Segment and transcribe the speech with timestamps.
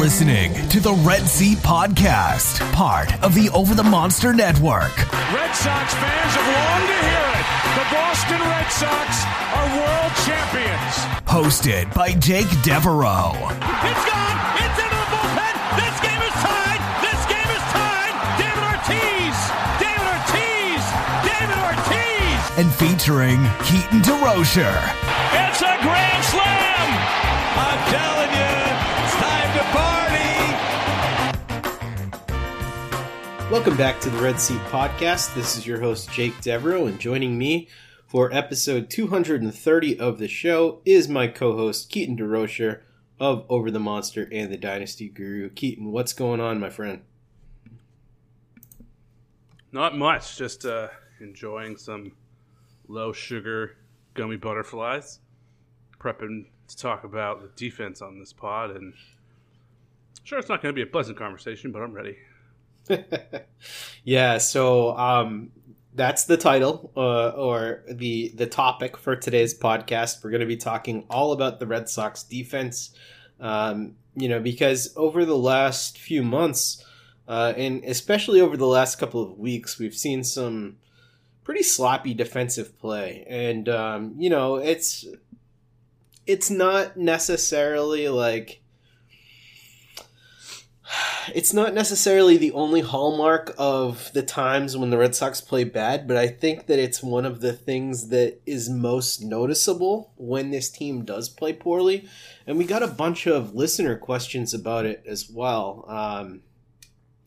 [0.00, 4.96] listening to the Red Seat Podcast, part of the Over the Monster Network.
[5.28, 7.46] Red Sox fans have longed to hear it.
[7.76, 10.94] The Boston Red Sox are world champions.
[11.28, 13.36] Hosted by Jake Devereaux.
[13.36, 14.38] It's gone.
[14.64, 15.54] It's into the bullpen.
[15.76, 16.80] This game is tied.
[17.04, 18.16] This game is tied.
[18.40, 19.36] David Ortiz.
[19.84, 20.82] David Ortiz.
[21.28, 22.40] David Ortiz.
[22.56, 25.09] And featuring Keaton DeRocher.
[33.50, 35.34] Welcome back to the Red Seat Podcast.
[35.34, 37.66] This is your host, Jake Devereaux, and joining me
[38.06, 42.82] for episode 230 of the show is my co host, Keaton DeRocher
[43.18, 45.50] of Over the Monster and the Dynasty Guru.
[45.50, 47.00] Keaton, what's going on, my friend?
[49.72, 50.86] Not much, just uh,
[51.18, 52.12] enjoying some
[52.86, 53.76] low sugar
[54.14, 55.18] gummy butterflies.
[55.98, 58.94] Prepping to talk about the defense on this pod, and
[60.22, 62.16] sure, it's not going to be a pleasant conversation, but I'm ready.
[64.04, 65.50] yeah, so um,
[65.94, 70.22] that's the title uh, or the the topic for today's podcast.
[70.22, 72.90] We're going to be talking all about the Red Sox defense.
[73.40, 76.84] Um, you know, because over the last few months,
[77.28, 80.76] uh, and especially over the last couple of weeks, we've seen some
[81.44, 85.06] pretty sloppy defensive play, and um, you know, it's
[86.26, 88.60] it's not necessarily like
[91.34, 96.08] it's not necessarily the only hallmark of the times when the Red Sox play bad,
[96.08, 100.70] but I think that it's one of the things that is most noticeable when this
[100.70, 102.08] team does play poorly.
[102.46, 105.84] And we got a bunch of listener questions about it as well.
[105.88, 106.42] Um,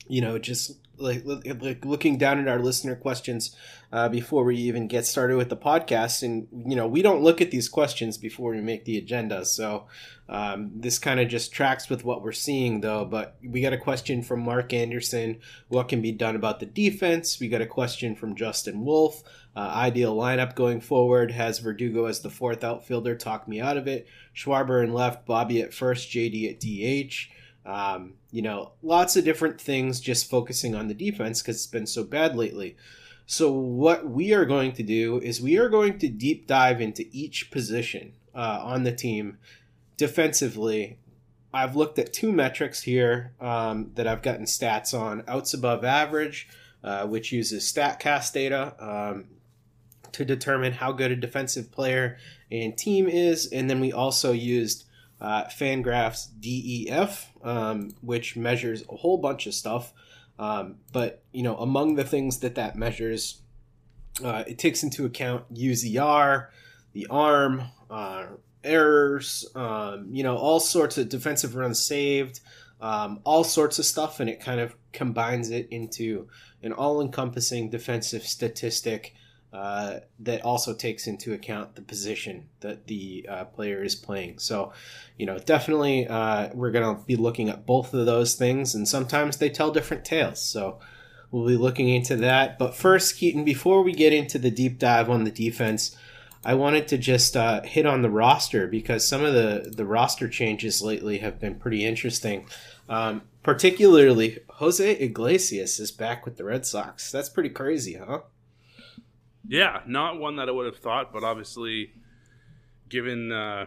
[0.07, 1.23] you know, just like,
[1.61, 3.55] like looking down at our listener questions
[3.91, 7.41] uh, before we even get started with the podcast, and you know, we don't look
[7.41, 9.85] at these questions before we make the agenda, so
[10.29, 13.05] um, this kind of just tracks with what we're seeing, though.
[13.05, 17.39] But we got a question from Mark Anderson: What can be done about the defense?
[17.39, 19.21] We got a question from Justin Wolf:
[19.55, 23.15] uh, Ideal lineup going forward has Verdugo as the fourth outfielder.
[23.15, 24.07] Talk me out of it.
[24.35, 27.29] Schwarber in left, Bobby at first, JD at DH.
[27.65, 31.87] Um, you know, lots of different things just focusing on the defense because it's been
[31.87, 32.75] so bad lately.
[33.25, 37.05] So, what we are going to do is we are going to deep dive into
[37.11, 39.37] each position uh, on the team
[39.95, 40.97] defensively.
[41.53, 46.49] I've looked at two metrics here um, that I've gotten stats on outs above average,
[46.83, 49.25] uh, which uses StatCast data um,
[50.11, 52.17] to determine how good a defensive player
[52.51, 53.45] and team is.
[53.47, 54.85] And then we also used
[55.23, 59.93] uh, Fangraphs DEF, um, which measures a whole bunch of stuff.
[60.37, 63.41] Um, but you know, among the things that that measures,
[64.23, 66.47] uh, it takes into account UZR,
[66.91, 68.25] the arm, uh,
[68.63, 72.41] errors, um, you know, all sorts of defensive runs saved,
[72.81, 76.27] um, all sorts of stuff, and it kind of combines it into
[76.61, 79.15] an all-encompassing defensive statistic
[79.53, 84.39] uh, that also takes into account the position that the uh, player is playing.
[84.39, 84.73] So,
[85.17, 88.87] you know, definitely uh, we're going to be looking at both of those things, and
[88.87, 90.41] sometimes they tell different tales.
[90.41, 90.79] So,
[91.33, 92.59] we'll be looking into that.
[92.59, 95.97] But first, Keaton, before we get into the deep dive on the defense,
[96.45, 100.29] I wanted to just uh, hit on the roster because some of the, the roster
[100.29, 102.47] changes lately have been pretty interesting.
[102.87, 107.11] Um, particularly, Jose Iglesias is back with the Red Sox.
[107.11, 108.21] That's pretty crazy, huh?
[109.47, 111.91] Yeah, not one that I would have thought, but obviously,
[112.89, 113.65] given uh,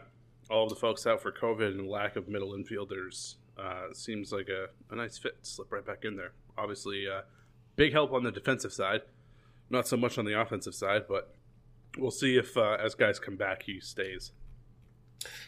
[0.51, 4.69] all the folks out for COVID and lack of middle infielders, uh, seems like a,
[4.93, 5.39] a nice fit.
[5.43, 6.33] Slip right back in there.
[6.57, 7.23] Obviously, uh,
[7.77, 9.03] big help on the defensive side,
[9.71, 11.35] not so much on the offensive side, but
[11.99, 14.33] we'll see if uh, as guys come back, he stays.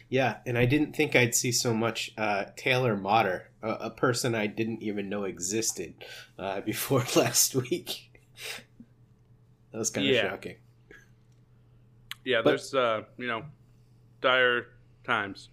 [0.09, 4.33] Yeah, and I didn't think I'd see so much uh, Taylor Motter, a, a, person
[4.33, 5.93] I didn't even know existed
[6.37, 8.11] uh, before last week.
[9.71, 10.29] That was kind of Yeah.
[10.29, 10.55] shocking.
[12.25, 13.43] Yeah, But- there's uh, you know
[14.21, 14.67] dire
[15.03, 15.49] times.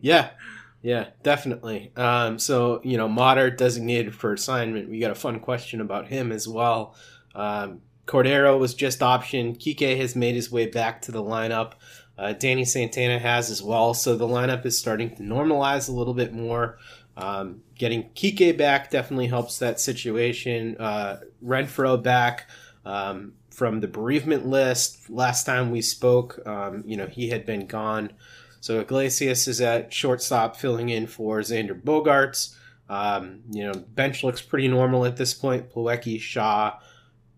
[0.00, 0.30] Yeah,
[0.82, 1.92] yeah, definitely.
[1.96, 4.88] Um, so you know, Motter designated for assignment.
[4.88, 6.94] We got a fun question about him as well.
[7.34, 9.58] Um, Cordero was just optioned.
[9.58, 11.72] Kike has made his way back to the lineup.
[12.16, 13.94] Uh, Danny Santana has as well.
[13.94, 16.78] So the lineup is starting to normalize a little bit more.
[17.16, 20.76] Um, getting Kike back definitely helps that situation.
[20.80, 22.48] Uh, Renfroe back
[22.84, 25.10] um, from the bereavement list.
[25.10, 28.12] Last time we spoke, um, you know, he had been gone.
[28.60, 32.56] So Iglesias is at shortstop, filling in for Xander Bogaerts.
[32.88, 35.70] Um, you know, bench looks pretty normal at this point.
[35.70, 36.78] Plawecki, Shaw,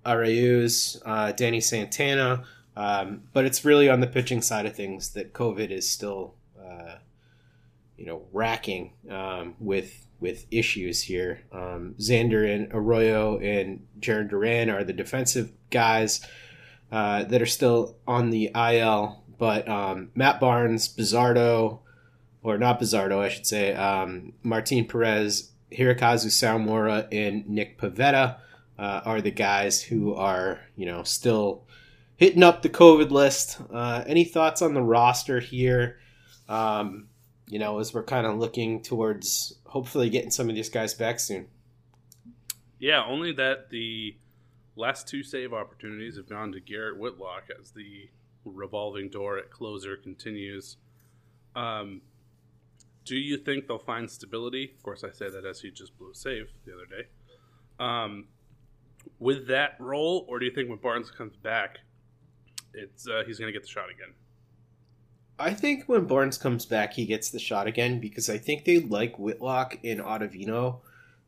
[0.06, 2.44] Arauz, uh, Danny Santana.
[2.76, 6.96] Um, but it's really on the pitching side of things that COVID is still, uh,
[7.96, 11.43] you know, racking um, with with issues here.
[11.52, 16.25] Um, Xander and Arroyo and Jarren Duran are the defensive guys
[16.93, 21.81] uh, that are still on the IL, but um, Matt Barnes, Bizardo,
[22.43, 28.38] or not Bizardo, I should say, um, Martin Perez, Hirokazu Sawamura, and Nick Pivetta
[28.78, 31.64] uh, are the guys who are, you know, still
[32.16, 33.58] hitting up the COVID list.
[33.73, 35.99] Uh, any thoughts on the roster here?
[36.49, 37.08] Um,
[37.46, 41.20] you know, as we're kind of looking towards hopefully getting some of these guys back
[41.20, 41.46] soon.
[42.78, 44.17] Yeah, only that the
[44.75, 48.08] last two save opportunities have gone to Garrett Whitlock as the
[48.44, 50.76] revolving door at closer continues.
[51.55, 52.02] Um,
[53.05, 54.72] do you think they'll find stability?
[54.76, 57.08] Of course, I say that as he just blew a save the other day.
[57.78, 58.26] Um,
[59.19, 61.78] with that role, or do you think when Barnes comes back,
[62.75, 64.14] it's uh, he's going to get the shot again?
[65.40, 68.81] I think when Barnes comes back, he gets the shot again because I think they
[68.81, 70.81] like Whitlock and Ottavino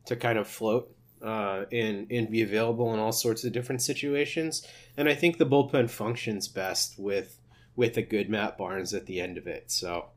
[0.05, 4.67] to kind of float uh, and and be available in all sorts of different situations.
[4.95, 7.39] And I think the bullpen functions best with
[7.75, 9.71] with a good Matt Barnes at the end of it.
[9.71, 10.09] So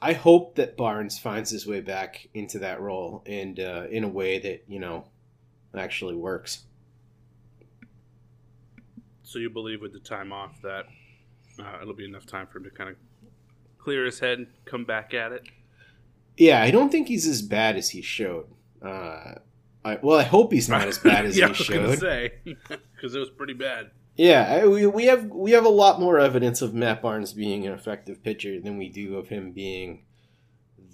[0.00, 4.08] I hope that Barnes finds his way back into that role and uh, in a
[4.08, 5.06] way that you know
[5.76, 6.64] actually works.
[9.24, 10.84] So you believe with the time off that
[11.58, 12.96] uh, it'll be enough time for him to kind of
[13.84, 15.42] clear his head and come back at it?
[16.36, 18.46] Yeah, I don't think he's as bad as he showed.
[18.82, 19.34] Uh,
[19.84, 22.32] I, well, I hope he's not as bad as yeah, he I was showed.
[22.96, 23.90] because it was pretty bad.
[24.16, 27.66] Yeah, I, we, we have we have a lot more evidence of Matt Barnes being
[27.66, 30.04] an effective pitcher than we do of him being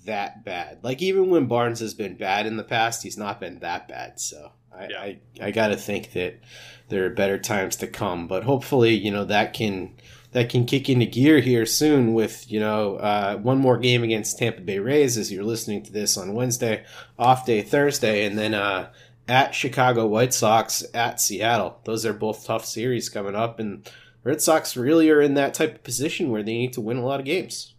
[0.06, 0.78] that bad.
[0.82, 4.18] Like even when Barnes has been bad in the past, he's not been that bad.
[4.20, 5.00] So I Yeah.
[5.00, 6.40] I, I got to think that
[6.88, 8.26] there are better times to come.
[8.26, 9.94] But hopefully, you know that can
[10.32, 14.38] that can kick into gear here soon with you know uh, one more game against
[14.38, 16.84] Tampa Bay Rays as you're listening to this on Wednesday,
[17.18, 18.90] off day Thursday, and then uh,
[19.28, 21.80] at Chicago White Sox at Seattle.
[21.84, 23.88] Those are both tough series coming up, and
[24.22, 27.04] Red Sox really are in that type of position where they need to win a
[27.04, 27.74] lot of games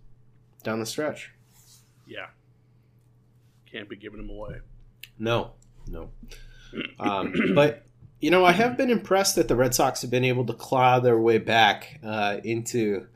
[0.63, 1.31] down the stretch.
[2.05, 2.27] Yeah,
[3.71, 4.59] can't be giving them away.
[5.17, 5.51] No,
[5.87, 6.09] no.
[6.99, 7.85] Um, but
[8.21, 10.99] you know, I have been impressed that the Red Sox have been able to claw
[10.99, 13.07] their way back uh, into.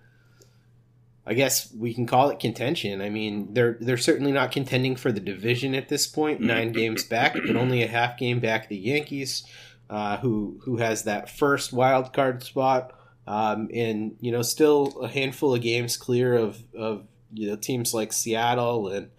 [1.27, 3.01] I guess we can call it contention.
[3.01, 6.15] I mean, they're they're certainly not contending for the division at this.
[6.15, 8.67] Nine games back, but only a half game back.
[8.67, 9.43] The Yankees,
[9.89, 12.93] uh, who who has that first wild card spot,
[13.27, 17.93] um, and you know, still a handful of games clear of of you know teams
[17.93, 19.09] like Seattle and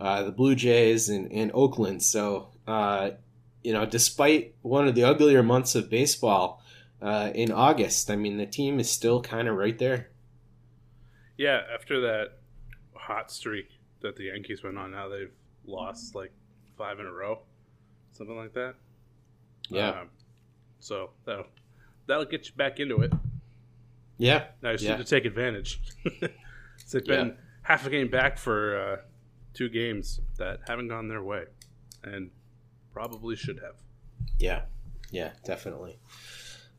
[0.00, 2.02] uh, the Blue Jays and, and Oakland.
[2.02, 3.10] So, uh,
[3.64, 6.62] you know, despite one of the uglier months of baseball
[7.02, 10.10] uh, in August, I mean, the team is still kind of right there.
[11.36, 12.38] Yeah, after that
[12.94, 13.68] hot streak
[14.02, 15.32] that the Yankees went on, now they've
[15.66, 16.32] lost like
[16.78, 17.40] five in a row,
[18.12, 18.74] something like that.
[19.70, 19.88] Yeah.
[20.02, 20.10] Um,
[20.80, 21.46] so that'll
[22.06, 23.12] that'll get you back into it.
[24.18, 24.44] Yeah.
[24.62, 24.96] Now you just Yeah.
[24.96, 25.80] need to take advantage.
[26.84, 27.34] so they've been Yeah.
[27.62, 28.96] half a game back for uh,
[29.54, 31.44] two games that haven't gone their way,
[32.02, 32.30] and
[32.94, 33.74] probably should have.
[34.38, 34.62] Yeah.
[35.10, 35.98] Yeah, definitely.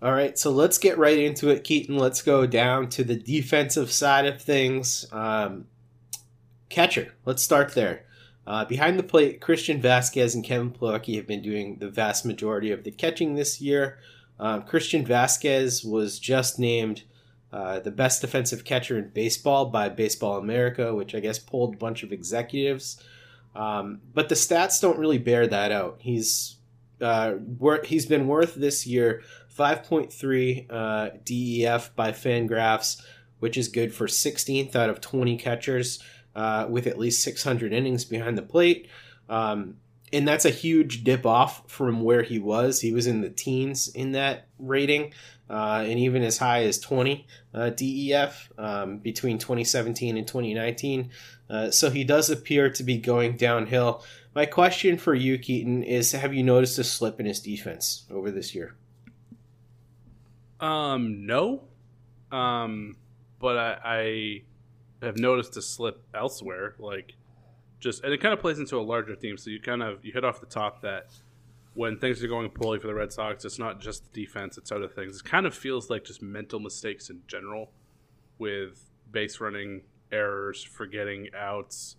[0.01, 1.97] All right, so let's get right into it, Keaton.
[1.97, 5.05] Let's go down to the defensive side of things.
[5.11, 5.67] Um,
[6.69, 8.05] catcher, let's start there.
[8.47, 12.71] Uh, behind the plate, Christian Vazquez and Kevin Plawecki have been doing the vast majority
[12.71, 13.97] of the catching this year.
[14.39, 17.03] Um, Christian Vazquez was just named
[17.51, 21.77] uh, the best defensive catcher in baseball by Baseball America, which I guess polled a
[21.77, 23.01] bunch of executives.
[23.55, 25.97] Um, but the stats don't really bear that out.
[25.99, 26.57] He's
[27.01, 29.23] uh, wor- he's been worth this year
[29.57, 33.01] 5.3 uh, DEF by Fangraphs,
[33.39, 36.03] which is good for 16th out of 20 catchers
[36.35, 38.89] uh, with at least 600 innings behind the plate.
[39.29, 39.77] Um,
[40.15, 42.79] and that's a huge dip off from where he was.
[42.79, 45.13] He was in the teens in that rating,
[45.49, 51.09] uh, and even as high as 20 uh, DEF um, between 2017 and 2019.
[51.49, 54.05] Uh, so he does appear to be going downhill.
[54.33, 58.31] My question for you, Keaton, is have you noticed a slip in his defense over
[58.31, 58.75] this year?
[60.61, 61.63] Um, no.
[62.31, 62.95] Um,
[63.39, 64.41] but I,
[65.01, 66.75] I have noticed a slip elsewhere.
[66.79, 67.15] Like,
[67.79, 69.37] just and it kind of plays into a larger theme.
[69.37, 71.07] So you kind of you hit off the top that
[71.73, 74.71] when things are going poorly for the Red Sox, it's not just the defense; it's
[74.71, 75.17] other things.
[75.17, 77.71] It kind of feels like just mental mistakes in general,
[78.39, 81.97] with base running errors, forgetting outs,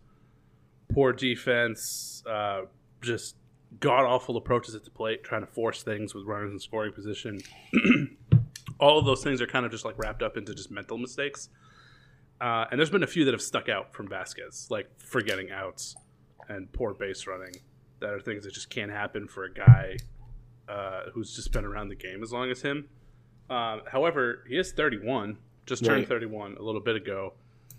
[0.93, 2.63] poor defense, uh,
[3.03, 3.37] just
[3.81, 7.41] god awful approaches at the plate, trying to force things with runners in scoring position.
[8.81, 11.49] All of those things are kind of just like wrapped up into just mental mistakes.
[12.41, 15.97] Uh, and there's been a few that have stuck out from Vazquez, like forgetting outs
[16.49, 17.55] and poor base running.
[18.01, 19.97] That are things that just can't happen for a guy
[20.69, 22.89] uh, who's just been around the game as long as him.
[23.49, 26.09] Uh, however, he is 31, just turned Right.
[26.09, 27.33] 31 a little bit ago.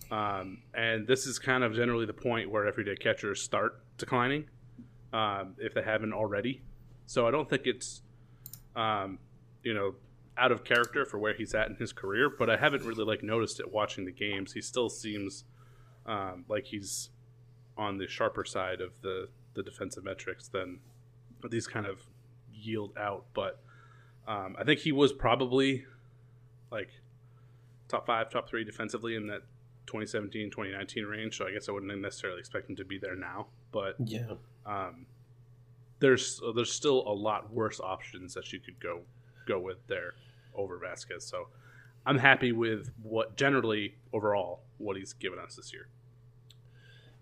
[0.10, 4.46] Um, and this is kind of generally the point where everyday catchers start declining
[5.14, 6.62] um, if they haven't already.
[7.06, 8.02] So I don't think it's,
[8.76, 9.20] um,
[9.64, 9.96] you know,
[10.38, 13.24] out of character for where he's at in his career, but I haven't really like
[13.24, 14.54] noticed it watching the games.
[14.54, 15.44] He still seems
[16.06, 17.10] um, like he's
[17.78, 20.80] on the sharper side of the the defensive metrics than
[21.50, 22.00] these kind of
[22.54, 23.26] yield out.
[23.34, 23.60] But
[24.28, 25.86] um, I think he was probably
[26.72, 26.90] like
[27.88, 29.42] top five, top three defensively in that
[29.88, 31.38] 2017, 2019 range.
[31.38, 34.34] So I guess I wouldn't necessarily expect him to be there now, but Yeah.
[34.66, 35.06] um,
[36.00, 39.02] there's there's still a lot worse options that you could go
[39.48, 40.14] go with there
[40.58, 41.22] over Vazquez.
[41.24, 41.48] So
[42.06, 45.88] I'm happy with what generally overall what he's given us this year.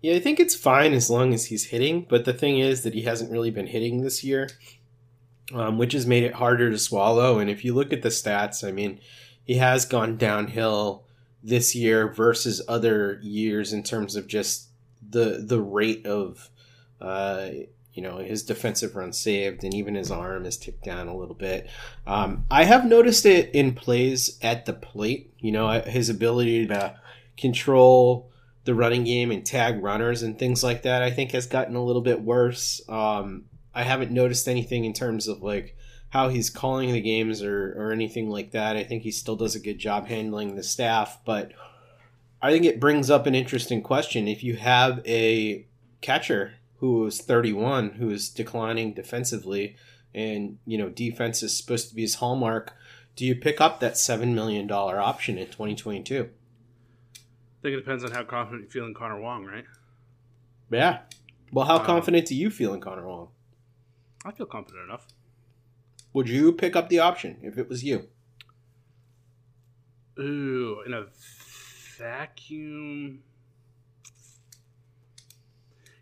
[0.02, 2.94] Yeah, I think it's fine as long as he's hitting, but the thing is that
[2.94, 4.50] he hasn't really been hitting this year,
[5.52, 7.38] um, which has made it harder to swallow.
[7.38, 9.00] And if you look at the stats, I mean,
[9.42, 11.04] he has gone downhill
[11.42, 14.68] this year versus other years in terms of just
[15.08, 16.50] the the rate of
[17.00, 17.48] uh,
[17.96, 21.34] you know his defensive run saved, and even his arm has ticked down a little
[21.34, 21.68] bit.
[22.06, 25.32] Um, I have noticed it in plays at the plate.
[25.38, 27.00] You know, his ability to
[27.38, 28.30] control
[28.64, 31.84] the running game and tag runners and things like that, I think has gotten a
[31.84, 32.82] little bit worse.
[32.86, 35.74] Um, I haven't noticed anything in terms of like
[36.10, 38.76] how he's calling the games or, or anything like that.
[38.76, 41.52] I think he still does a good job handling the staff, but
[42.42, 44.28] I think it brings up an interesting question.
[44.28, 45.64] If you have a
[46.02, 49.76] catcher who is 31, who is declining defensively,
[50.14, 52.74] and you know defense is supposed to be his hallmark,
[53.16, 56.28] do you pick up that seven million dollar option in 2022?
[57.14, 59.64] I think it depends on how confident you feel in Connor Wong, right?
[60.70, 61.00] Yeah.
[61.52, 63.28] Well, how Um, confident do you feel in Connor Wong?
[64.24, 65.06] I feel confident enough.
[66.12, 68.08] Would you pick up the option if it was you?
[70.18, 71.06] Ooh, in a
[71.98, 73.22] vacuum.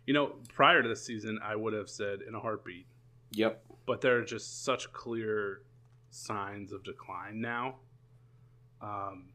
[0.05, 2.85] You know, prior to this season, I would have said in a heartbeat,
[3.31, 3.63] Yep.
[3.85, 5.61] but there are just such clear
[6.11, 7.75] signs of decline now.
[8.81, 9.29] Um,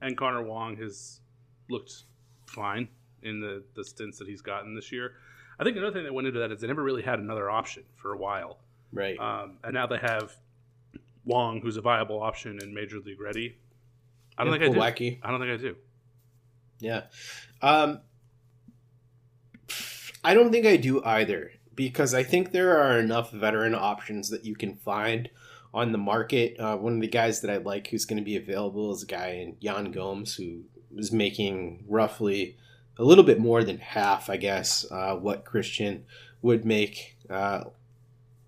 [0.00, 1.20] and Connor Wong has
[1.68, 2.04] looked
[2.46, 2.88] fine
[3.22, 5.12] in the, the stints that he's gotten this year.
[5.58, 7.84] I think another thing that went into that is they never really had another option
[7.94, 8.58] for a while.
[8.92, 9.18] Right.
[9.18, 10.32] Um, and now they have
[11.24, 13.56] Wong, who's a viable option in Major League Ready.
[14.36, 14.80] I don't And think I do.
[15.22, 15.76] I don't think I do.
[16.80, 17.02] Yeah.
[17.62, 18.00] Um,
[20.24, 24.44] I don't think I do either because I think there are enough veteran options that
[24.44, 25.28] you can find
[25.72, 26.58] on the market.
[26.58, 29.06] Uh, one of the guys that I like who's going to be available is a
[29.06, 30.62] guy in Yan Gomes who
[30.96, 32.56] is making roughly
[32.98, 36.04] a little bit more than half, I guess, uh, what Christian
[36.42, 37.64] would make uh,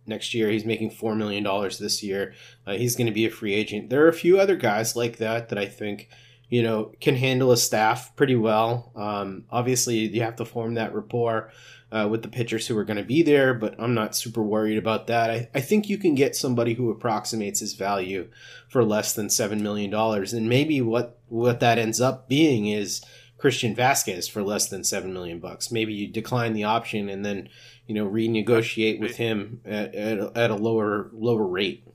[0.06, 0.48] next year.
[0.50, 1.44] He's making $4 million
[1.78, 2.34] this year.
[2.66, 3.90] Uh, he's going to be a free agent.
[3.90, 6.08] There are a few other guys like that that I think
[6.48, 8.92] you know, can handle a staff pretty well.
[8.94, 11.50] Um, obviously, you have to form that rapport
[11.90, 14.78] uh, with the pitchers who are going to be there, but I'm not super worried
[14.78, 15.30] about that.
[15.30, 18.28] I, I think you can get somebody who approximates his value
[18.68, 19.92] for less than $7 million.
[19.94, 23.02] And maybe what, what that ends up being is
[23.38, 25.72] Christian Vazquez for less than 7 million bucks.
[25.72, 27.48] Maybe you decline the option and then,
[27.86, 31.86] you know, renegotiate with him at, at, a, at a lower, lower rate.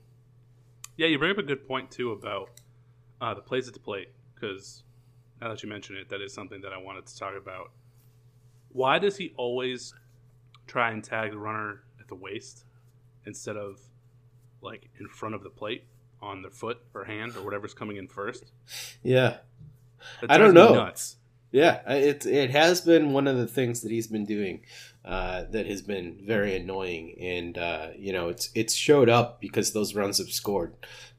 [0.96, 2.50] Yeah, you bring up a good point too about
[3.20, 4.08] uh, the plays at the plate
[4.42, 4.82] because
[5.40, 7.70] now that you mention it, that is something that I wanted to talk about.
[8.70, 9.94] Why does he always
[10.66, 12.64] try and tag the runner at the waist
[13.26, 13.80] instead of
[14.60, 15.84] like in front of the plate
[16.20, 18.52] on their foot or hand or whatever's coming in first?
[19.02, 19.38] Yeah.
[20.28, 20.74] I don't know.
[20.74, 21.16] Nuts.
[21.52, 24.62] Yeah, it it has been one of the things that he's been doing
[25.04, 29.74] uh, that has been very annoying, and uh, you know it's it's showed up because
[29.74, 30.74] those runs have scored.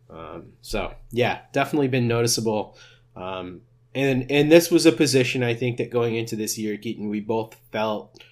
[0.10, 2.76] Um, so yeah, definitely been noticeable.
[3.16, 3.62] Um,
[3.96, 7.20] and and this was a position I think that going into this year, Keaton, we
[7.20, 8.24] both felt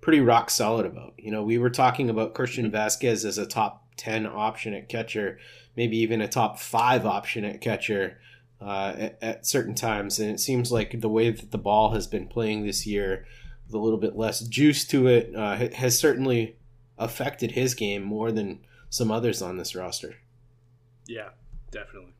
[0.00, 1.14] pretty rock solid about.
[1.16, 5.38] You know, we were talking about Christian Vazquez as a top ten option at catcher,
[5.76, 8.18] maybe even a top five option at catcher
[8.60, 12.06] uh, at, at certain times, and it seems like the way that the ball has
[12.06, 13.26] been playing this year,
[13.66, 16.56] with a little bit less juice to it, uh, has certainly
[16.98, 20.16] affected his game more than some others on this roster.
[21.06, 21.30] Yeah,
[21.70, 22.15] definitely.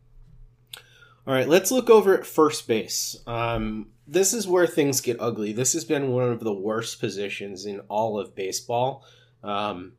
[1.26, 3.16] All right, let's look over at first base.
[3.26, 5.52] Um, this is where things get ugly.
[5.52, 9.04] This has been one of the worst positions in all of baseball.
[9.42, 9.95] Um,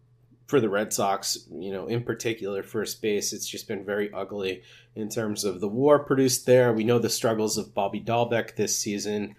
[0.47, 4.63] for the Red Sox, you know, in particular, first base, it's just been very ugly
[4.95, 6.71] in terms of the war produced there.
[6.71, 9.35] We know the struggles of Bobby Dalbec this season.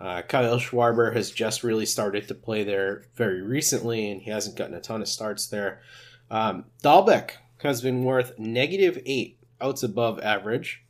[0.00, 4.56] Uh, Kyle Schwarber has just really started to play there very recently, and he hasn't
[4.56, 5.80] gotten a ton of starts there.
[6.30, 10.81] Um, Dalbec has been worth negative eight outs above average,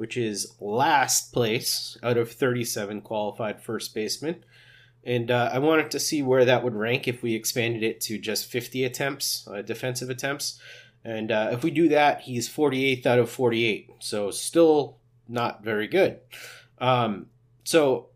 [0.00, 4.42] which is last place out of 37 qualified first basemen.
[5.04, 8.16] And uh, I wanted to see where that would rank if we expanded it to
[8.16, 10.58] just 50 attempts, uh, defensive attempts.
[11.04, 13.90] And uh, if we do that, he's 48th out of 48.
[13.98, 14.96] So still
[15.28, 16.20] not very good.
[16.78, 17.26] Um,
[17.64, 18.08] so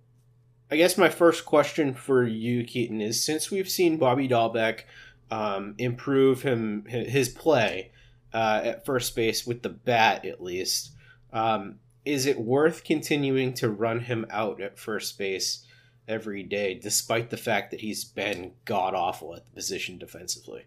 [0.70, 4.84] I guess my first question for you, Keaton, is since we've seen Bobby Dalbec
[5.30, 7.90] um, improve him his play
[8.32, 10.93] uh, at first base with the bat, at least,
[11.34, 15.66] um, is it worth continuing to run him out at first base?
[16.06, 20.64] every day, despite the fact that he's been god awful at the position defensively.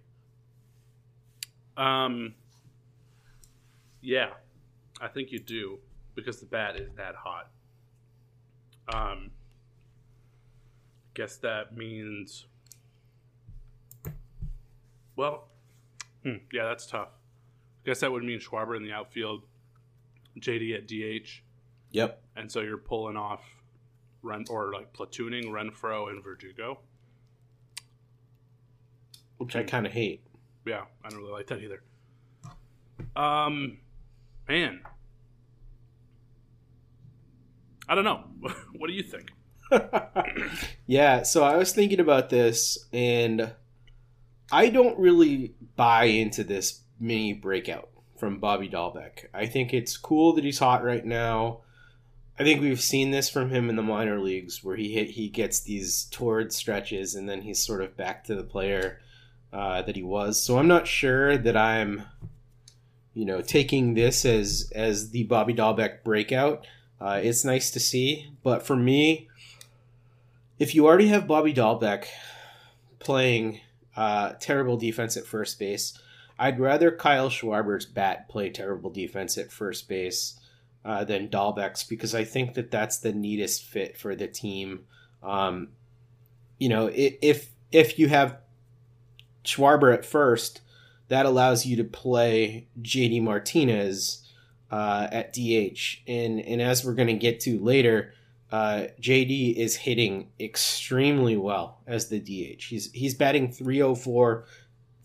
[1.75, 2.33] Um,
[4.01, 4.29] yeah,
[4.99, 5.79] I think you do
[6.15, 7.49] because the bat is that hot.
[8.91, 9.31] Um,
[11.13, 12.45] guess that means.
[15.15, 15.49] Well,
[16.23, 17.09] hmm, yeah, that's tough.
[17.85, 19.43] Guess that would mean Schwarber in the outfield,
[20.41, 21.41] JD at DH.
[21.91, 22.21] Yep.
[22.35, 23.43] And so you're pulling off
[24.21, 26.79] Ren or like platooning Renfroe and Verdugo,
[29.37, 30.21] which I kind of hate.
[30.65, 31.81] Yeah, I don't really like that either.
[33.15, 33.77] Um,
[34.47, 34.81] man,
[37.87, 38.23] I don't know.
[38.77, 39.31] what do you think?
[40.87, 43.53] yeah, so I was thinking about this, and
[44.51, 49.25] I don't really buy into this mini breakout from Bobby Dalbec.
[49.33, 51.59] I think it's cool that he's hot right now.
[52.39, 55.27] I think we've seen this from him in the minor leagues, where he hit, he
[55.27, 58.99] gets these torrid stretches, and then he's sort of back to the player
[59.51, 60.41] uh, that he was.
[60.41, 62.03] So I'm not sure that I'm,
[63.13, 66.67] you know, taking this as as the Bobby Dalbec breakout.
[67.01, 69.27] Uh, it's nice to see, but for me,
[70.59, 72.05] if you already have Bobby Dalbec
[72.99, 73.61] playing
[73.95, 75.97] uh, terrible defense at first base,
[76.39, 80.39] I'd rather Kyle Schwarber's bat play terrible defense at first base
[80.85, 84.85] uh, than Dalbec's because I think that that's the neatest fit for the team.
[85.23, 85.69] Um,
[86.59, 88.37] you know, if if you have
[89.43, 90.61] Schwarber at first,
[91.07, 94.27] that allows you to play JD Martinez
[94.71, 98.13] uh, at DH, and and as we're going to get to later,
[98.51, 102.63] uh, JD is hitting extremely well as the DH.
[102.63, 104.45] He's he's batting 304,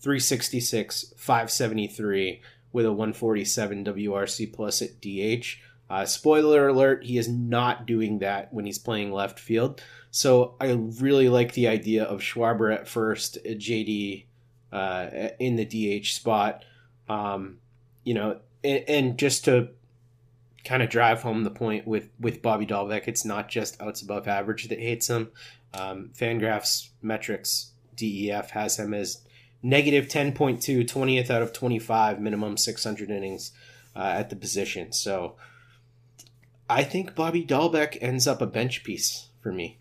[0.03, 2.41] 366, 573
[2.73, 5.61] with a 147 WRC plus at DH.
[5.89, 9.81] Uh, spoiler alert, he is not doing that when he's playing left field.
[10.11, 14.25] So I really like the idea of Schwarber at first, uh, JD
[14.73, 15.07] uh,
[15.39, 15.65] in the
[16.01, 16.65] DH spot.
[17.07, 17.59] Um,
[18.03, 19.69] you know, and, and, just to
[20.63, 24.27] kind of drive home the point with, with Bobby Dalbec, it's not just outs above
[24.27, 25.31] average that hates him.
[25.73, 29.21] Um, Fangraphs metrics DEF has him as
[29.63, 33.53] negative 10.2, 20th out of 25, minimum 600 innings
[33.95, 34.91] uh, at the position.
[34.91, 35.35] So,
[36.69, 39.79] I think Bobby Dalbec ends up a bench piece for me.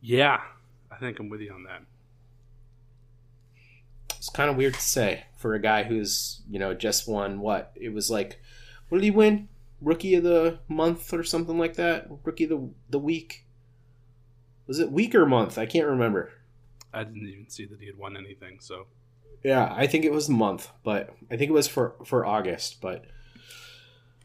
[0.00, 0.40] Yeah,
[0.90, 1.82] I think I'm with you on that.
[4.16, 7.72] It's kind of weird to say for a guy who's, you know, just won what?
[7.76, 8.40] It was like,
[8.88, 9.48] what did he win?
[9.80, 12.08] Rookie of the month or something like that?
[12.24, 13.44] Rookie of the, the week?
[14.66, 15.58] Was it week or month?
[15.58, 16.32] I can't remember.
[16.92, 18.86] I didn't even see that he had won anything, so.
[19.42, 22.80] Yeah, I think it was a month, but I think it was for, for August,
[22.80, 23.04] but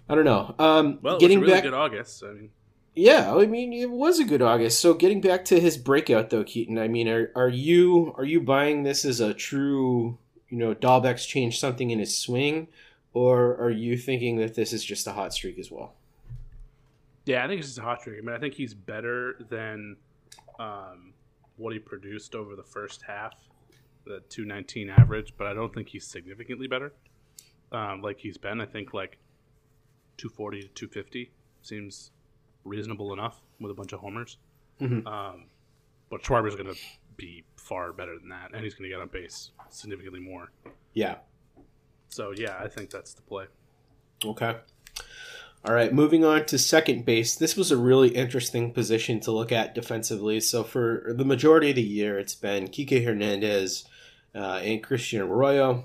[0.10, 0.56] I don't know.
[0.60, 2.24] Um, well, getting really back, good August.
[2.24, 2.50] I mean,
[2.96, 4.80] yeah, I mean it was a good August.
[4.80, 6.78] So getting back to his breakout though, Keaton.
[6.78, 10.18] I mean, are are you are you buying this as a true
[10.50, 12.70] you know Dalbec's changed something in his swing,
[13.14, 15.94] or are you thinking that this is just a hot streak as well?
[17.26, 18.20] Yeah, I think it's just a hot streak.
[18.20, 19.98] I mean, I think he's better than
[20.60, 21.14] um,
[21.58, 23.34] what he produced over the first half,
[24.06, 26.94] the 219 average, but I don't think he's significantly better.
[27.72, 29.18] Um, like he's been, I think like
[30.18, 32.12] 240 to 250 seems
[32.64, 34.38] reasonable enough with a bunch of homers.
[34.80, 35.08] Mm-hmm.
[35.08, 35.46] Um,
[36.10, 36.80] but Schwarber's going to
[37.18, 40.52] be far better than that, and he's going to get on base significantly more.
[40.94, 41.16] Yeah.
[42.10, 43.46] So yeah, I think that's the play.
[44.24, 44.56] Okay.
[45.66, 47.36] All right, moving on to second base.
[47.36, 50.40] This was a really interesting position to look at defensively.
[50.40, 53.86] So for the majority of the year, it's been Kike Hernandez
[54.34, 55.84] uh, and Christian Arroyo.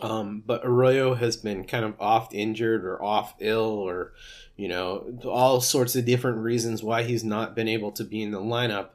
[0.00, 4.12] Um, but Arroyo has been kind of off injured or off ill or,
[4.56, 8.32] you know, all sorts of different reasons why he's not been able to be in
[8.32, 8.88] the lineup.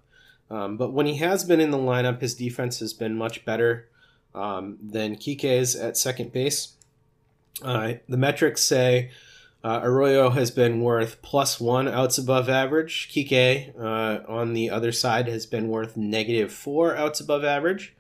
[0.52, 3.88] Um, but when he has been in the lineup, his defense has been much better
[4.36, 6.74] um, than Kike's at second base.
[7.64, 9.12] Uh, the metrics say
[9.64, 13.10] uh, Arroyo has been worth plus one outs above average.
[13.12, 17.96] Kike, uh, on the other side, has been worth negative four outs above average.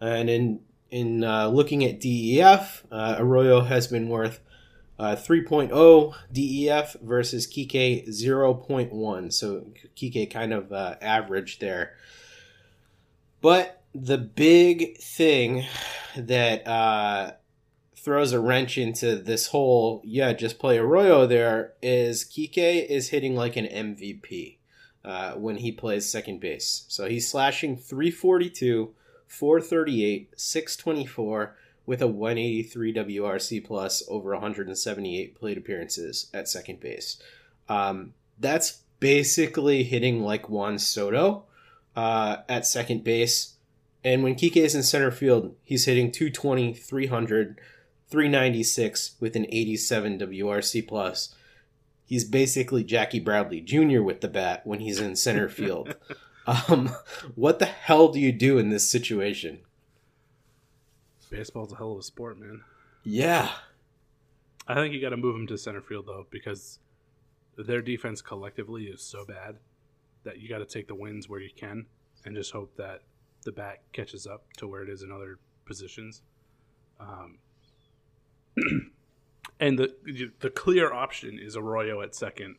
[0.00, 4.40] And in in uh, looking at DEF, uh, Arroyo has been worth
[4.98, 9.32] uh, 3.0 DEF versus Kike 0.1.
[9.32, 9.66] So
[9.96, 11.94] Kike kind of uh, average there.
[13.40, 15.66] But the big thing
[16.16, 17.32] that uh,
[18.06, 23.34] throws a wrench into this whole, yeah, just play Arroyo there is Kike is hitting
[23.34, 24.58] like an MVP
[25.04, 26.84] uh, when he plays second base.
[26.86, 28.94] So he's slashing 342,
[29.26, 37.20] 438, 624 with a 183 WRC plus over 178 plate appearances at second base.
[37.68, 41.46] Um, that's basically hitting like Juan Soto
[41.96, 43.54] uh, at second base.
[44.04, 47.60] And when Kike is in center field, he's hitting 220, 300,
[48.08, 51.34] 396 with an 87 WRC plus.
[52.04, 54.00] He's basically Jackie Bradley Jr.
[54.00, 55.96] with the bat when he's in center field.
[56.46, 56.90] um,
[57.34, 59.60] what the hell do you do in this situation?
[61.30, 62.62] Baseball's a hell of a sport, man.
[63.02, 63.50] Yeah.
[64.68, 66.78] I think you got to move him to center field though, because
[67.56, 69.56] their defense collectively is so bad
[70.24, 71.86] that you got to take the wins where you can
[72.24, 73.02] and just hope that
[73.44, 76.22] the bat catches up to where it is in other positions.
[77.00, 77.38] Um,
[79.60, 79.94] and the
[80.40, 82.56] the clear option is Arroyo at second,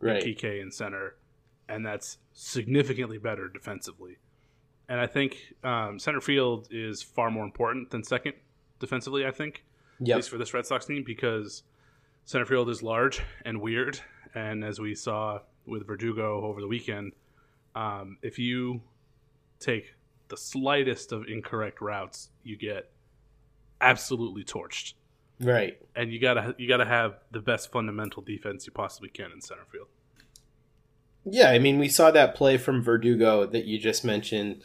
[0.00, 0.22] Right.
[0.22, 1.16] and Kike in center,
[1.68, 4.18] and that's significantly better defensively.
[4.88, 8.34] And I think um, center field is far more important than second
[8.80, 9.24] defensively.
[9.26, 9.64] I think,
[10.14, 11.62] at least for this Red Sox team, because
[12.24, 14.00] center field is large and weird,
[14.34, 17.12] and as we saw with Verdugo over the weekend,
[17.74, 18.80] um, if you
[19.60, 19.94] take
[20.28, 22.90] the slightest of incorrect routes, you get
[23.80, 24.94] absolutely torched.
[25.40, 25.78] Right.
[25.96, 29.64] And you gotta you gotta have the best fundamental defense you possibly can in center
[29.70, 29.88] field.
[31.24, 34.62] Yeah, I mean, we saw that play from Verdugo that you just mentioned.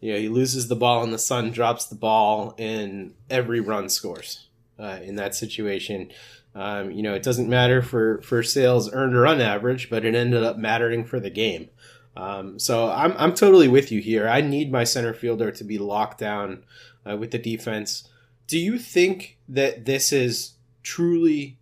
[0.00, 3.88] You know, he loses the ball in the sun, drops the ball, and every run
[3.88, 4.46] scores
[4.78, 6.12] uh, in that situation.
[6.54, 10.42] Um, you know, it doesn't matter for for Sale's earned run average, but it ended
[10.42, 11.70] up mattering for the game.
[12.16, 14.28] Um, so I'm I'm totally with you here.
[14.28, 16.64] I need my center fielder to be locked down
[17.08, 18.08] uh, with the defense.
[18.46, 21.58] Do you think that this is truly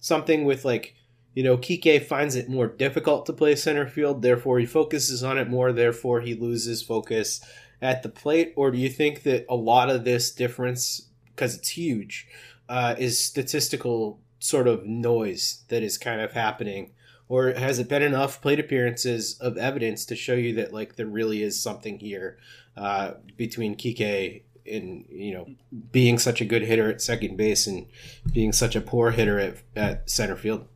[0.00, 0.94] something with like
[1.38, 5.38] you know, Kike finds it more difficult to play center field, therefore he focuses on
[5.38, 7.40] it more, therefore he loses focus
[7.80, 8.52] at the plate?
[8.56, 12.26] Or do you think that a lot of this difference, because it's huge,
[12.68, 16.90] uh, is statistical sort of noise that is kind of happening?
[17.28, 21.06] Or has it been enough plate appearances of evidence to show you that like there
[21.06, 22.38] really is something here
[22.76, 25.46] uh, between Kike and you know
[25.92, 27.86] being such a good hitter at second base and
[28.32, 30.66] being such a poor hitter at, at center field?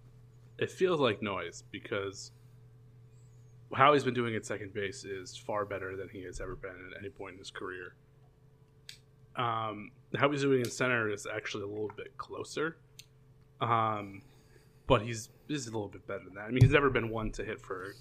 [0.59, 2.31] It feels like noise because
[3.75, 6.71] how he's been doing at second base is far better than he has ever been
[6.71, 7.95] at any point in his career.
[9.35, 12.77] Um, how he's doing in center is actually a little bit closer,
[13.61, 14.21] um,
[14.87, 16.43] but he's he's a little bit better than that.
[16.43, 17.95] I mean, he's never been one to hit for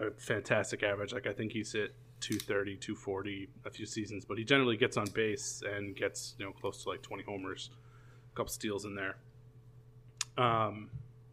[0.00, 1.12] a fantastic average.
[1.12, 5.06] Like I think he's hit 230, 240 a few seasons, but he generally gets on
[5.10, 7.70] base and gets you know close to like 20 homers,
[8.32, 9.16] a couple steals in there.
[10.38, 10.90] Um,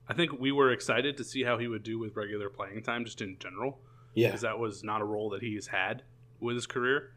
[0.07, 3.05] I think we were excited to see how he would do with regular playing time,
[3.05, 3.79] just in general,
[4.15, 4.27] Yeah.
[4.27, 6.03] because that was not a role that he's had
[6.39, 7.13] with his career.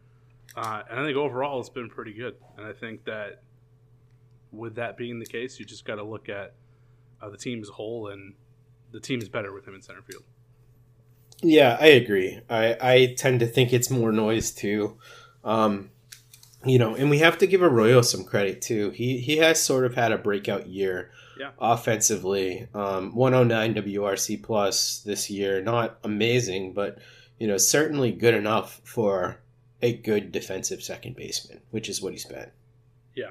[0.56, 2.36] Uh, and I think overall it's been pretty good.
[2.56, 3.42] And I think that
[4.52, 6.54] with that being the case, you just got to look at
[7.20, 8.34] uh, the team as a whole, and
[8.92, 10.22] the team's better with him in center field.
[11.42, 12.40] Yeah, I agree.
[12.48, 14.96] I, I tend to think it's more noise too.
[15.44, 15.90] Um,
[16.64, 18.90] you know, and we have to give Arroyo some credit too.
[18.90, 21.50] He he has sort of had a breakout year Yeah.
[21.58, 22.66] offensively.
[22.74, 26.98] Um, 109 WRC plus this year, not amazing, but
[27.38, 29.40] you know certainly good enough for
[29.82, 32.50] a good defensive second baseman, which is what he's been.
[33.14, 33.30] Yeah,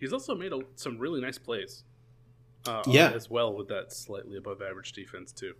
[0.00, 1.84] he's also made a, some really nice plays.
[2.66, 3.10] Uh, Yeah.
[3.12, 5.54] as well with that slightly above average defense too.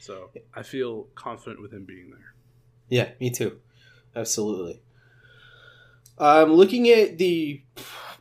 [0.00, 2.34] So I feel confident with him being there.
[2.88, 3.60] Yeah, me too.
[4.16, 4.82] Absolutely.
[6.18, 7.62] Um, looking at the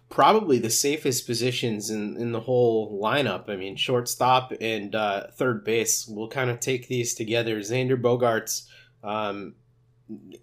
[0.10, 3.50] probably the safest positions in, in the whole lineup.
[3.50, 6.08] I mean, shortstop and uh, third base.
[6.08, 7.60] We'll kind of take these together.
[7.60, 8.68] Xander Bogaerts,
[9.04, 9.56] um,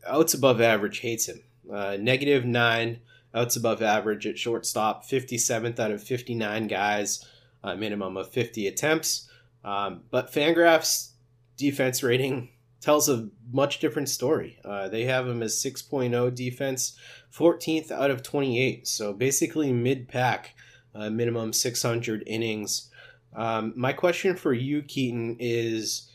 [0.07, 1.43] outs above average, hates him.
[1.73, 3.01] Uh, negative nine
[3.35, 5.05] outs above average at shortstop.
[5.05, 7.25] Fifty seventh out of fifty nine guys.
[7.63, 9.29] A minimum of fifty attempts.
[9.65, 11.11] Um, but Fangraphs
[11.57, 14.59] defense rating tells a much different story.
[14.65, 16.97] Uh, they have him as 6.0 defense,
[17.35, 18.87] 14th out of 28.
[18.87, 20.55] So basically mid pack,
[20.95, 22.91] uh, minimum 600 innings.
[23.35, 26.11] Um, my question for you, Keaton, is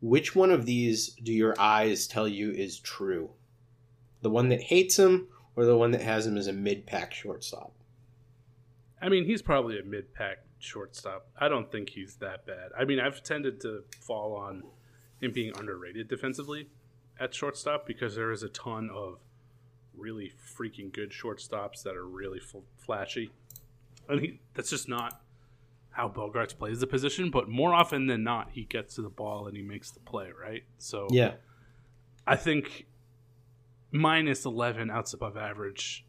[0.00, 3.30] which one of these do your eyes tell you is true?
[4.22, 7.14] The one that hates him or the one that has him as a mid pack
[7.14, 7.72] shortstop?
[9.00, 11.28] I mean, he's probably a mid pack shortstop.
[11.38, 12.70] I don't think he's that bad.
[12.78, 14.62] I mean, I've tended to fall on
[15.20, 16.68] him being underrated defensively
[17.18, 19.18] at shortstop because there is a ton of
[19.96, 23.30] really freaking good shortstops that are really f- flashy.
[24.08, 25.20] I mean, that's just not
[25.90, 29.46] how Bogaerts plays the position, but more often than not, he gets to the ball
[29.46, 30.64] and he makes the play, right?
[30.78, 31.34] So, Yeah.
[32.26, 32.86] I think
[33.92, 36.04] minus 11 outs above average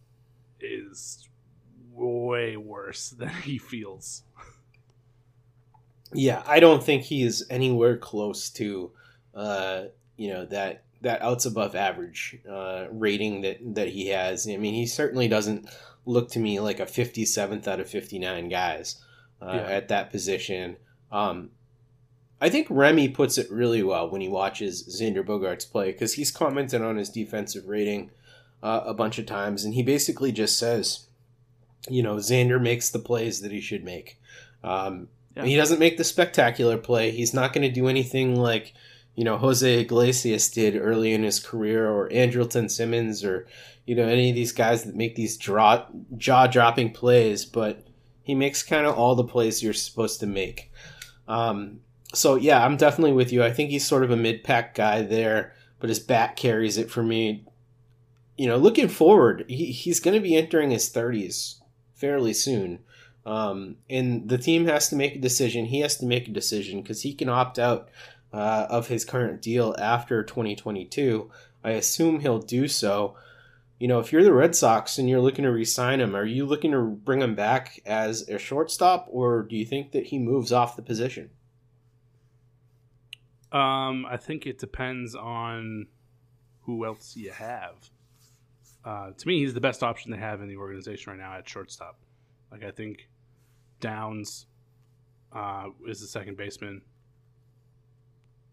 [0.59, 1.29] is
[1.93, 4.23] way worse than he feels.
[6.13, 8.91] Yeah, I don't think he is anywhere close to,
[9.35, 9.83] uh,
[10.15, 14.47] you know that that outs above average uh, rating that that he has.
[14.47, 15.69] I mean, he certainly doesn't
[16.05, 19.03] look to me like a fifty seventh out of fifty nine guys
[19.41, 19.61] uh, Yeah.
[19.69, 20.77] at that position.
[21.11, 21.51] Um,
[22.39, 26.31] I think Remy puts it really well when he watches Xander Bogaerts play because he's
[26.31, 28.11] commented on his defensive rating
[28.63, 31.07] uh, a bunch of times, and he basically just says,
[31.89, 34.19] you know, Xander makes the plays that he should make.
[34.63, 35.45] Um, Yeah.
[35.45, 37.11] He doesn't make the spectacular play.
[37.11, 38.73] He's not going to do anything like,
[39.15, 43.47] you know, Jose Iglesias did early in his career, or Andrelton Simmons, or
[43.85, 45.85] you know, any of these guys that make these draw
[46.17, 47.45] jaw dropping plays.
[47.45, 47.85] But
[48.23, 50.71] he makes kind of all the plays you're supposed to make.
[51.27, 51.81] Um,
[52.13, 53.43] so yeah, I'm definitely with you.
[53.43, 56.89] I think he's sort of a mid pack guy there, but his bat carries it
[56.89, 57.45] for me.
[58.37, 61.55] You know, looking forward, he, he's going to be entering his 30s
[61.93, 62.79] fairly soon.
[63.27, 65.65] Um, and the team has to make a decision.
[65.65, 67.89] He has to make a decision because he can opt out
[68.31, 71.29] uh, of his current deal after 2022.
[71.61, 73.17] I assume he'll do so.
[73.79, 76.45] You know, if you're the Red Sox and you're looking to re-sign him, are you
[76.45, 80.53] looking to bring him back as a shortstop, or do you think that he moves
[80.53, 81.29] off the position?
[83.51, 85.87] Um, I think it depends on
[86.61, 87.75] who else you have.
[88.85, 91.47] Uh, to me, he's the best option they have in the organization right now at
[91.47, 91.99] shortstop.
[92.51, 93.09] Like I think
[93.79, 94.47] Downs
[95.33, 96.81] uh, is the second baseman,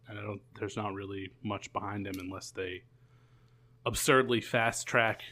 [0.08, 0.40] and I don't.
[0.58, 2.82] There's not really much behind him unless they
[3.86, 5.22] absurdly fast track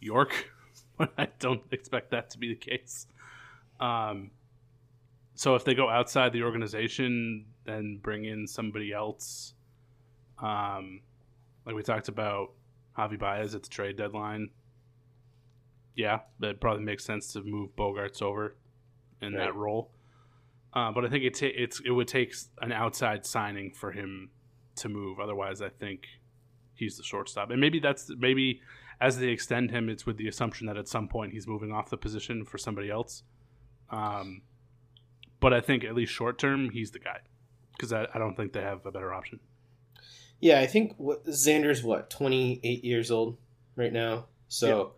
[0.00, 0.50] Yorke,
[0.98, 3.06] but I don't expect that to be the case.
[3.78, 4.30] Um,
[5.34, 9.54] so if they go outside the organization, then bring in somebody else.
[10.38, 11.00] Um,
[11.64, 12.52] like we talked about
[12.96, 14.50] Javi Baez at the trade deadline.
[15.94, 18.56] Yeah, that probably makes sense to move Bogaerts over
[19.22, 19.46] in Right.
[19.46, 19.90] that role.
[20.72, 24.30] Uh, but I think it ta- it's it would take an outside signing for him
[24.76, 25.18] to move.
[25.18, 26.06] Otherwise, I think
[26.74, 28.60] he's the shortstop, and maybe that's maybe
[29.00, 31.88] as they extend him, it's with the assumption that at some point he's moving off
[31.90, 33.22] the position for somebody else.
[33.90, 34.42] Um,
[35.40, 37.20] but I think at least short term, he's the guy
[37.72, 39.40] because I, I don't think they have a better option.
[40.38, 43.38] Yeah, I think what, Xander's what 28 years old
[43.74, 44.26] right now.
[44.48, 44.92] So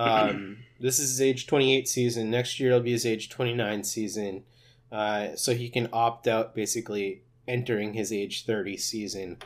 [0.00, 2.30] um, this is his age 28 season.
[2.30, 4.44] Next year it'll be his age 29 season.
[4.90, 9.36] Uh, so he can opt out basically entering his age 30 season.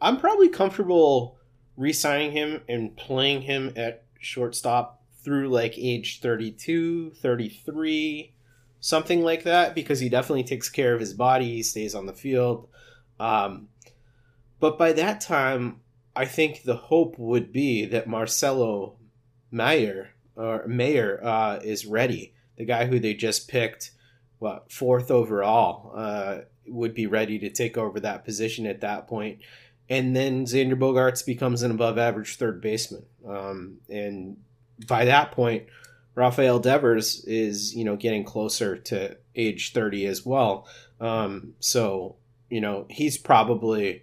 [0.00, 1.38] I'm probably comfortable
[1.76, 8.32] re-signing him and playing him at shortstop through like age 32, 33,
[8.80, 12.12] something like that because he definitely takes care of his body, he stays on the
[12.12, 12.68] field.
[13.20, 13.68] Um,
[14.60, 15.80] but by that time,
[16.16, 18.97] I think the hope would be that Marcelo
[19.50, 22.34] Mayer or Mayer uh, is ready.
[22.56, 23.92] The guy who they just picked,
[24.38, 29.40] what fourth overall, uh, would be ready to take over that position at that point.
[29.88, 34.36] And then Xander Bogaerts becomes an above-average third baseman, um, and
[34.86, 35.64] by that point,
[36.14, 40.68] Rafael Devers is you know getting closer to age thirty as well.
[41.00, 42.16] Um, so
[42.50, 44.02] you know he's probably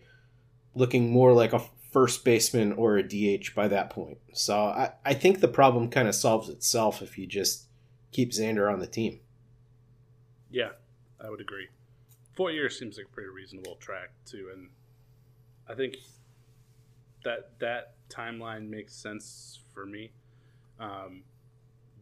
[0.74, 1.62] looking more like a
[1.96, 4.18] first baseman or a DH by that point.
[4.34, 7.68] So I, I think the problem kind of solves itself if you just
[8.12, 9.22] keep Xander on the team.
[10.52, 10.72] Yeah,
[11.24, 11.70] I would agree.
[12.34, 14.68] Four years seems like a pretty reasonable track too, and
[15.70, 15.96] I think
[17.24, 20.12] that that timeline makes sense for me.
[20.82, 21.24] Um,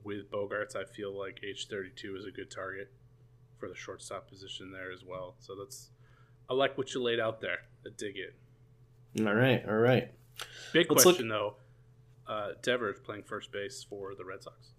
[0.04, 2.92] with Bogaerts, I feel like age thirty-two is a good target
[3.60, 5.36] for the shortstop position there as well.
[5.38, 5.92] So that's
[6.50, 7.60] I like what you laid out there.
[7.86, 8.34] I dig it.
[9.20, 10.12] All right, all right.
[10.72, 11.56] Big Let's look- question though.
[12.26, 14.70] Uh, Devers playing first base for the Red Sox.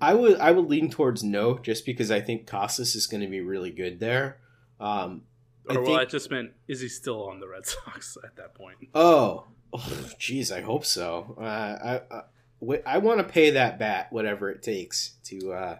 [0.00, 3.28] I would I would lean towards no, just because I think Casas is going to
[3.28, 4.38] be really good there.
[4.80, 5.22] Um,
[5.68, 8.54] Or I well, I just meant is he still on the Red Sox at that
[8.54, 8.76] point?
[8.94, 11.36] Oh, jeez, I hope so.
[11.38, 15.78] Uh, I I, I want to pay that bat whatever it takes to uh,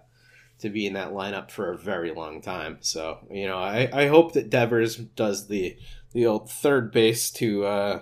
[0.60, 2.78] to be in that lineup for a very long time.
[2.80, 5.76] So you know, I, I hope that Devers does the
[6.14, 8.00] the old third base to uh,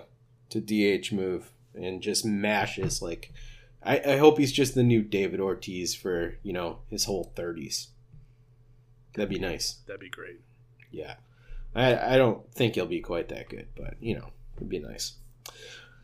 [0.50, 3.32] to DH move and just mashes like.
[3.84, 7.88] I, I hope he's just the new David Ortiz for you know his whole thirties.
[9.14, 9.78] That'd be nice.
[9.86, 10.40] That'd be great.
[10.90, 11.14] Yeah.
[11.74, 15.14] I, I don't think he'll be quite that good, but, you know, it'd be nice.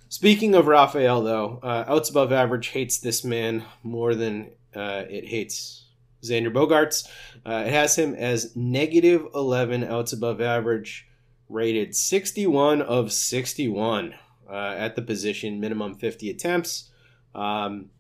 [0.09, 5.27] Speaking of Rafael, though, uh, outs above average hates this man more than uh, it
[5.27, 5.85] hates
[6.23, 7.07] Xander Bogaerts.
[7.45, 11.07] Uh, it has him as negative 11 outs above average,
[11.49, 14.15] rated 61 of 61
[14.51, 16.91] uh, at the position, minimum 50 attempts.
[17.35, 17.91] Um,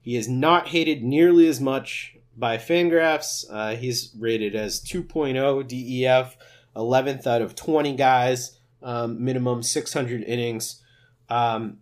[0.00, 3.44] he is not hated nearly as much by Fangraphs.
[3.50, 6.36] Uh, he's rated as 2.0 DEF,
[6.76, 10.82] 11th out of 20 guys, um, minimum 600 innings.
[11.28, 11.78] Um,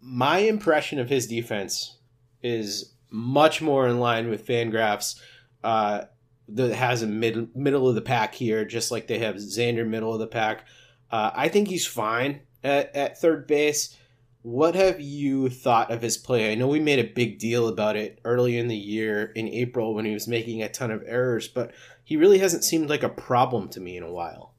[0.00, 1.98] my impression of his defense
[2.42, 5.18] is much more in line with Fangraphs.
[5.62, 6.04] Uh,
[6.48, 10.12] that has a mid, middle of the pack here, just like they have Xander middle
[10.12, 10.66] of the pack.
[11.10, 13.96] Uh, I think he's fine at, at third base.
[14.42, 16.52] What have you thought of his play?
[16.52, 19.94] I know we made a big deal about it early in the year in April
[19.94, 23.08] when he was making a ton of errors, but he really hasn't seemed like a
[23.08, 24.52] problem to me in a while.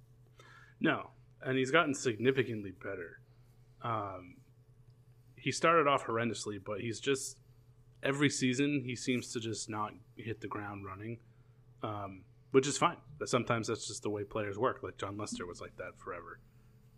[0.79, 1.11] No,
[1.43, 3.19] and he's gotten significantly better.
[3.83, 4.37] Um,
[5.35, 7.37] he started off horrendously, but he's just
[8.01, 11.19] every season he seems to just not hit the ground running,
[11.83, 12.97] um, which is fine.
[13.25, 14.81] Sometimes that's just the way players work.
[14.83, 16.39] Like Jon Lester was like that forever.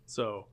[0.06, 0.46] So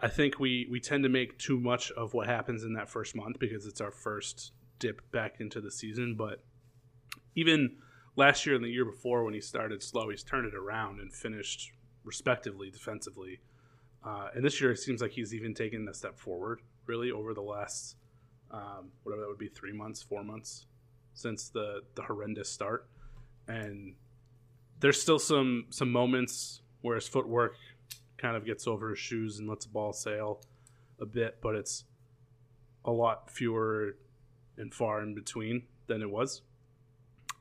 [0.00, 3.14] I think we we tend to make too much of what happens in that first
[3.14, 6.14] month because it's our first dip back into the season.
[6.16, 6.44] But
[7.34, 7.76] even
[8.16, 11.12] last year and the year before, when he started slow, he's turned it around and
[11.12, 11.72] finished
[12.04, 13.40] respectively defensively.
[14.04, 17.34] Uh, and this year, it seems like he's even taken a step forward, really, over
[17.34, 17.96] the last
[18.50, 20.66] um, whatever that would be, three months, four months
[21.14, 22.88] since the the horrendous start.
[23.48, 23.94] And
[24.80, 27.56] there's still some some moments where his footwork
[28.18, 30.40] kind of gets over his shoes and lets the ball sail
[31.00, 31.84] a bit, but it's
[32.84, 33.96] a lot fewer
[34.56, 36.42] and far in between than it was.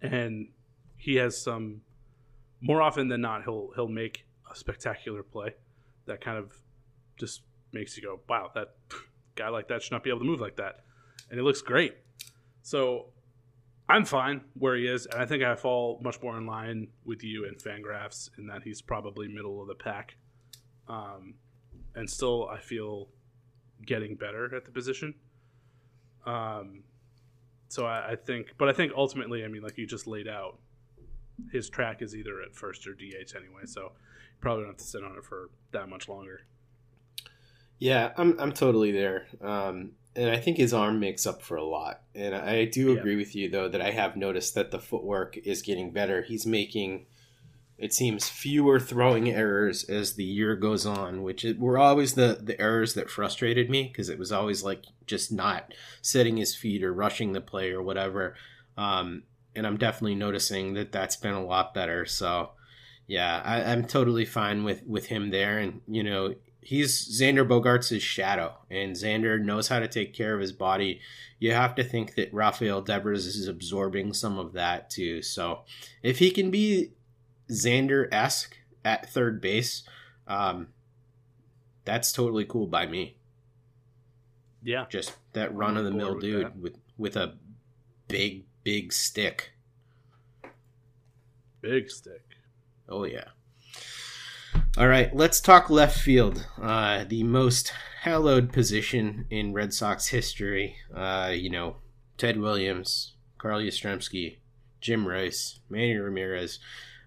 [0.01, 0.49] And
[0.97, 1.81] he has some
[2.61, 5.55] more often than not he'll he'll make a spectacular play
[6.05, 6.53] that kind of
[7.17, 7.41] just
[7.71, 8.75] makes you go, "Wow, that
[9.35, 10.83] guy like that should not be able to move like that."
[11.29, 11.95] And it looks great.
[12.61, 13.07] So
[13.87, 17.23] I'm fine where he is, and I think I fall much more in line with
[17.23, 20.15] you and Fangraphs in that he's probably middle of the pack.
[20.87, 21.35] Um,
[21.93, 23.09] and still, I feel
[23.85, 25.13] getting better at the position.
[26.25, 26.83] Um,
[27.67, 30.57] so I, I think, but I think ultimately, I mean, like you just laid out,
[31.51, 34.83] his track is either at first or DH anyway, so you probably don't have to
[34.83, 36.41] sit on it for that much longer.
[37.77, 39.27] Yeah, I'm I'm totally there.
[39.41, 42.01] Um, and I think his arm makes up for a lot.
[42.13, 42.99] And I do Yeah.
[42.99, 46.21] agree with you though that I have noticed that the footwork is getting better.
[46.21, 47.05] He's making
[47.77, 52.59] it seems fewer throwing errors as the year goes on, which were always the the
[52.61, 56.93] errors that frustrated me because it was always like just not setting his feet or
[56.93, 58.35] rushing the play or whatever.
[58.77, 59.23] Um,
[59.55, 62.05] and I'm definitely noticing that that's been a lot better.
[62.05, 62.51] So
[63.07, 66.33] yeah, I, I'm totally fine with with him there, and you know
[66.65, 70.99] he's Xander Bogaerts' shadow, and Xander knows how to take care of his body.
[71.37, 75.21] You have to think that Rafael Devers is absorbing some of that too.
[75.21, 75.61] So
[76.01, 76.93] if he can be
[77.49, 79.83] Xander esque at third base,
[80.27, 80.69] um,
[81.85, 83.17] that's totally cool by me.
[84.63, 86.57] Yeah, Just that run of the mill dude that.
[86.57, 87.35] with with a
[88.07, 89.51] big big stick.
[91.61, 92.23] big stick.
[92.89, 93.25] Oh yeah.
[94.77, 96.47] All right, let's talk left field.
[96.61, 100.75] Uh, the most hallowed position in Red Sox history.
[100.93, 101.77] Uh, you know,
[102.17, 104.35] Ted Williams, Carl Yastrzemski,
[104.81, 106.59] Jim Rice, Manny Ramirez.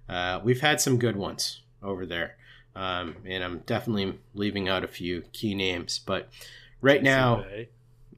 [0.09, 2.39] Uh, we've had some good ones over there,
[2.75, 5.99] um, and I'm definitely leaving out a few key names.
[5.99, 6.31] But
[6.81, 7.45] right now,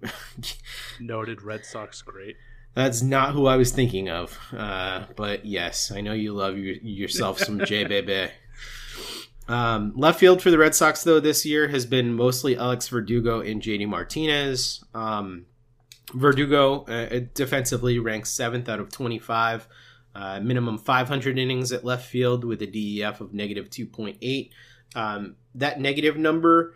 [1.01, 2.37] noted Red Sox great.
[2.75, 4.39] That's not who I was thinking of.
[4.57, 8.31] Uh, but yes, I know you love your, yourself some J Bebe.
[9.51, 13.41] Um, left field for the Red Sox, though, this year has been mostly Alex Verdugo
[13.41, 14.85] and JD Martinez.
[14.95, 15.47] Um,
[16.15, 19.67] Verdugo uh, defensively ranks seventh out of 25.
[20.15, 24.51] Uh, minimum 500 innings at left field with a DEF of negative 2.8.
[24.95, 26.75] Um, that negative number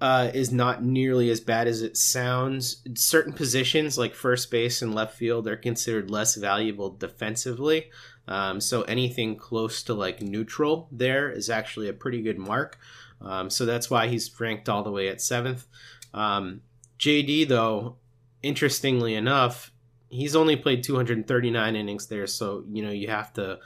[0.00, 2.82] uh, is not nearly as bad as it sounds.
[2.96, 7.90] Certain positions, like first base and left field, are considered less valuable defensively.
[8.28, 12.78] Um, so anything close to like neutral there is actually a pretty good mark.
[13.20, 15.66] Um, so that's why he's ranked all the way at seventh.
[16.14, 16.60] Um,
[16.98, 17.96] JD, though,
[18.42, 19.72] interestingly enough,
[20.10, 22.26] he's only played 239 innings there.
[22.26, 23.58] So, you know, you have to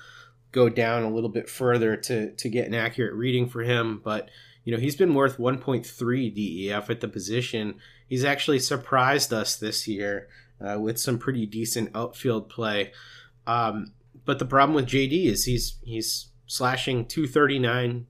[0.53, 4.01] go down a little bit further to, to get an accurate reading for him.
[4.03, 4.31] But,
[4.65, 7.77] you know, he's been worth 1.3 DEF at the position.
[8.07, 10.29] He's actually surprised us this year
[10.61, 12.93] uh, with some pretty decent outfield play.
[13.47, 13.93] Um,
[14.25, 18.07] but the problem with JD is he's he's slashing 239,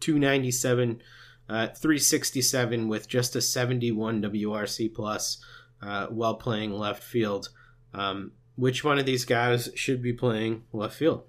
[0.00, 1.02] 297,
[1.48, 5.38] uh, 367 with just a 71 WRC plus
[5.82, 7.50] uh, while playing left field.
[7.92, 11.24] Um, which one of these guys should be playing left field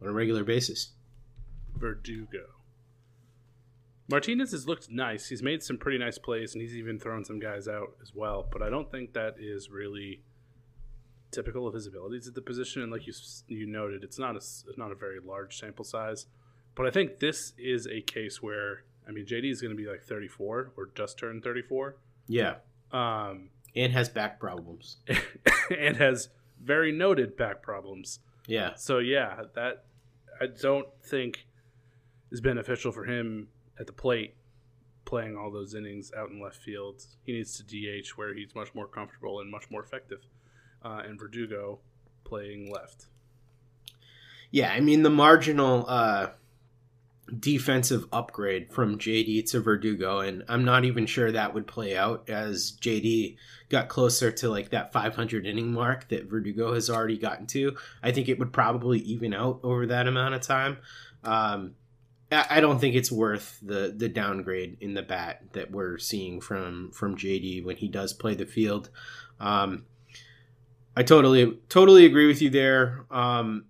[0.00, 0.92] on a regular basis?
[1.76, 2.46] Verdugo.
[4.08, 5.28] Martinez has looked nice.
[5.28, 8.46] He's made some pretty nice plays, and he's even thrown some guys out as well.
[8.50, 10.22] But I don't think that is really
[11.36, 12.82] typical of his abilities at the position.
[12.82, 13.12] And like you
[13.46, 16.26] you noted, it's not a it's not a very large sample size.
[16.74, 19.88] But I think this is a case where I mean JD is going to be
[19.88, 21.96] like 34 or just turned 34.
[22.28, 22.56] Yeah,
[22.90, 24.96] Um, and has back problems.
[25.78, 26.30] and has
[26.60, 28.18] very noted back problems.
[28.48, 29.84] Yeah, So yeah, that
[30.40, 31.46] I don't think
[32.30, 34.34] is beneficial for him at the plate,
[35.04, 37.04] playing all those innings out in left field.
[37.24, 40.20] He needs to DH where he's much more comfortable and much more effective.
[40.86, 41.80] Uh, and Verdugo
[42.22, 43.06] playing left.
[44.52, 44.70] yeah.
[44.70, 46.28] I mean the marginal uh,
[47.40, 52.30] defensive upgrade from JD to Verdugo, and I'm not even sure that would play out
[52.30, 53.36] as JD
[53.68, 57.76] got closer to like that 500 inning mark that Verdugo has already gotten to.
[58.00, 60.78] I think it would probably even out over that amount of time.
[61.24, 61.74] Um,
[62.30, 66.92] I don't think it's worth the the downgrade in the bat that we're seeing from
[66.92, 68.90] from JD when he does play the field.
[69.40, 69.84] Um,
[70.96, 73.04] I totally totally agree with you there.
[73.10, 73.66] Um,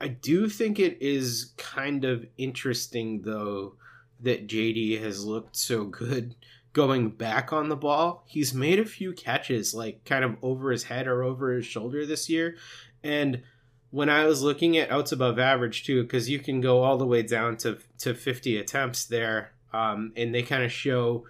[0.00, 3.74] I do think it is kind of interesting though
[4.20, 6.34] that JD has looked so good
[6.72, 8.24] going back on the ball.
[8.26, 12.06] He's made a few catches like kind of over his head or over his shoulder
[12.06, 12.56] this year.
[13.02, 13.42] And
[13.90, 17.06] when I was looking at outs above average too, because you can go all the
[17.06, 21.24] way down to to 50 attempts there, um, and they kind of show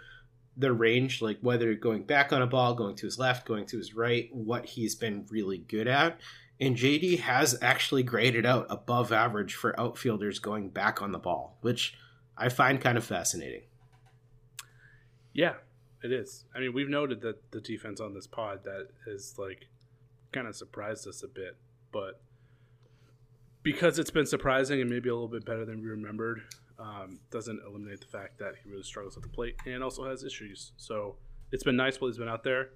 [0.61, 3.79] the range, like whether going back on a ball, going to his left, going to
[3.79, 6.21] his right, what he's been really good at.
[6.61, 11.57] And JD has actually graded out above average for outfielders going back on the ball,
[11.63, 11.95] which
[12.37, 13.63] I find kind of fascinating.
[15.33, 15.55] Yeah,
[16.03, 16.45] it is.
[16.55, 19.69] I mean, we've noted that the defense on this pod that has like
[20.33, 21.57] kind of surprised us a bit,
[21.93, 22.21] but
[23.63, 26.43] because it's been surprising and maybe a little bit better than we remembered,
[26.81, 30.25] um, doesn't eliminate the fact that he really struggles at the plate and also has
[30.25, 30.73] issues.
[30.77, 31.17] So
[31.53, 32.71] it's been nice while he's been out there.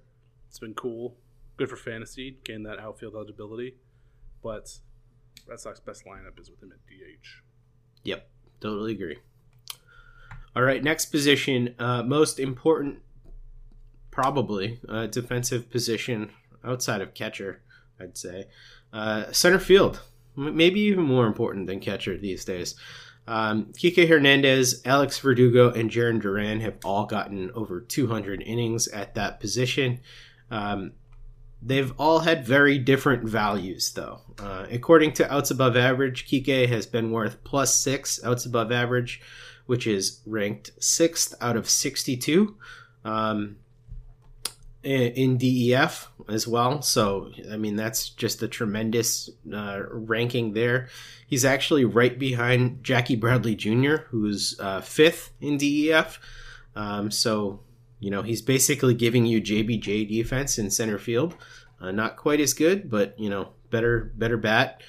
[0.49, 1.17] It's been cool,
[1.57, 3.77] good for fantasy, gain that outfield eligibility.
[4.43, 4.79] But
[5.49, 7.27] Red Sox best lineup is with him at DH.
[8.05, 8.29] Yep,
[8.61, 9.19] totally agree.
[10.55, 12.99] All right, next position, uh, most important,
[14.11, 16.31] probably uh, defensive position
[16.63, 17.63] outside of catcher,
[17.99, 18.47] I'd say.
[18.93, 20.01] Uh, center field,
[20.37, 22.77] maybe even more important than catcher these days.
[23.27, 29.15] Um, Kike Hernandez, Alex Verdugo, and Jarren Duran have all gotten over 200 innings at
[29.15, 30.01] that position.
[30.51, 30.93] Um,
[31.63, 34.21] they've all had very different values, though.
[34.39, 39.23] Uh, according to outs above average, Kike has been worth plus six outs above average,
[39.67, 42.57] which is ranked sixth out of 62
[43.05, 43.57] um,
[44.85, 46.83] in in DEF as well.
[46.83, 50.89] So, I mean, that's just a tremendous uh, ranking there.
[51.27, 56.21] He's actually right behind Jackie Bradley Jr., who's uh, fifth in DEF.
[56.77, 57.61] Um, so,
[58.01, 61.37] you know, he's basically giving you JBJ defense in center field.
[61.81, 64.83] Uh, not quite as good, but you know, better better bat.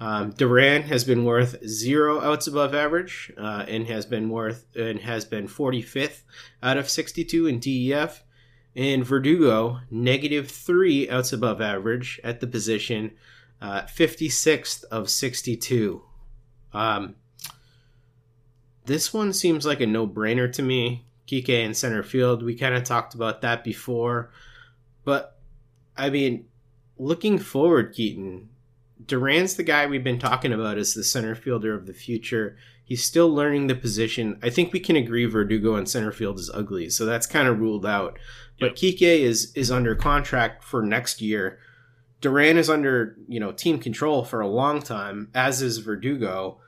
[0.00, 4.98] Um, Duran has been worth zero outs above average, uh, and has been worth and
[4.98, 6.22] has been 45th
[6.60, 8.24] out of 62 in DEF.
[8.74, 13.12] And Verdugo negative three outs above average at the position,
[13.60, 16.02] uh, 56th of 62.
[16.72, 17.16] Um,
[18.86, 21.06] this one seems like a no brainer to me.
[21.28, 22.42] Kike in center field.
[22.42, 24.30] We kind of talked about that before.
[25.04, 25.38] But,
[25.96, 26.46] I mean,
[26.98, 28.48] looking forward, Keaton,
[29.04, 32.56] Duran's the guy we've been talking about as the center fielder of the future.
[32.92, 34.38] He's still learning the position.
[34.42, 37.58] I think we can agree Verdugo in center field is ugly, so that's kind of
[37.58, 38.18] ruled out.
[38.60, 41.58] But Kike is is under contract for next year.
[42.20, 46.60] Duran is under you know team control for a long time, as is Verdugo.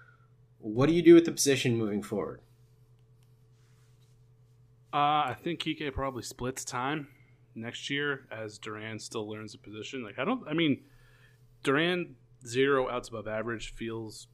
[0.61, 2.41] What do you do with the position moving forward?
[4.95, 7.09] Uh, I think Kike probably splits time
[7.55, 10.03] next year as Duran still learns the position.
[10.03, 10.85] Like I don't, I mean,
[11.62, 12.14] Duran
[12.47, 14.27] zero outs above average feels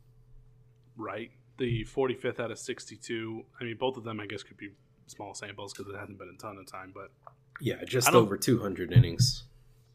[0.96, 1.32] right.
[1.60, 3.44] The 45th out of 62.
[3.60, 4.70] I mean, both of them, I guess, could be
[5.06, 7.10] small samples because it hasn't been a ton of time, but
[7.60, 9.44] Yeah, just over 200 innings.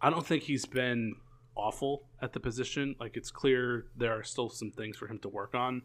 [0.02, 1.16] I don't think he's been
[1.56, 2.96] awful at the position.
[3.00, 5.82] Like it's clear there are still some things for him to work on.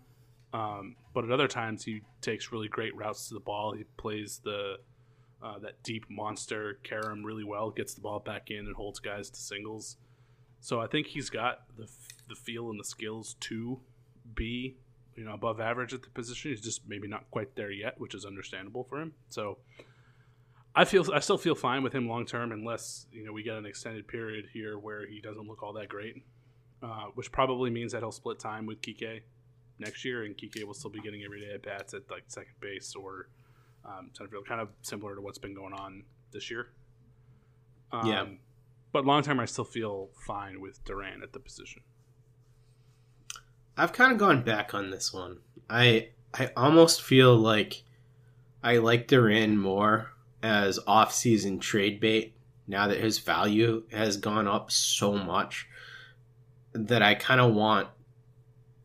[0.52, 3.72] Um, but at other times he takes really great routes to the ball.
[3.72, 4.76] He plays the
[5.42, 9.30] uh, that deep monster Karam really well, gets the ball back in and holds guys
[9.30, 9.96] to singles.
[10.60, 11.88] So I think he's got the
[12.28, 13.80] the feel and the skills to
[14.34, 14.76] be
[15.20, 16.50] you know above average at the position.
[16.50, 19.12] He's just maybe not quite there yet, which is understandable for him.
[19.28, 19.58] So
[20.74, 23.56] I feel I still feel fine with him long term, unless you know we get
[23.58, 26.16] an extended period here where he doesn't look all that great,
[26.82, 29.20] uh, which probably means that he'll split time with Kike
[29.78, 32.94] next year, and Kike will still be getting everyday at bats at like second base
[32.96, 33.28] or
[33.84, 36.68] um, center field, kind of similar to what's been going on this year.
[37.92, 38.24] Um, Yeah.
[38.92, 41.82] but long term, I still feel fine with Duran at the position.
[43.80, 45.38] I've kind of gone back on this one.
[45.68, 47.82] I I almost feel like
[48.62, 50.10] I like Duran more
[50.42, 52.34] as off-season trade bait
[52.66, 55.66] now that his value has gone up so much
[56.74, 57.88] that I kind of want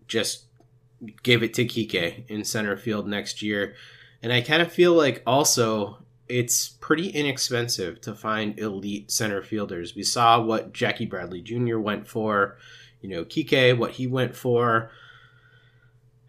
[0.08, 0.46] just
[1.24, 3.76] give it to Kike in center field next year.
[4.24, 5.98] And I kind of feel like also
[6.30, 9.94] it's pretty inexpensive to find elite center fielders.
[9.94, 11.80] We saw what Jackie Bradley Jr.
[11.80, 12.58] went for,
[13.06, 14.90] you know, Kike, what he went for.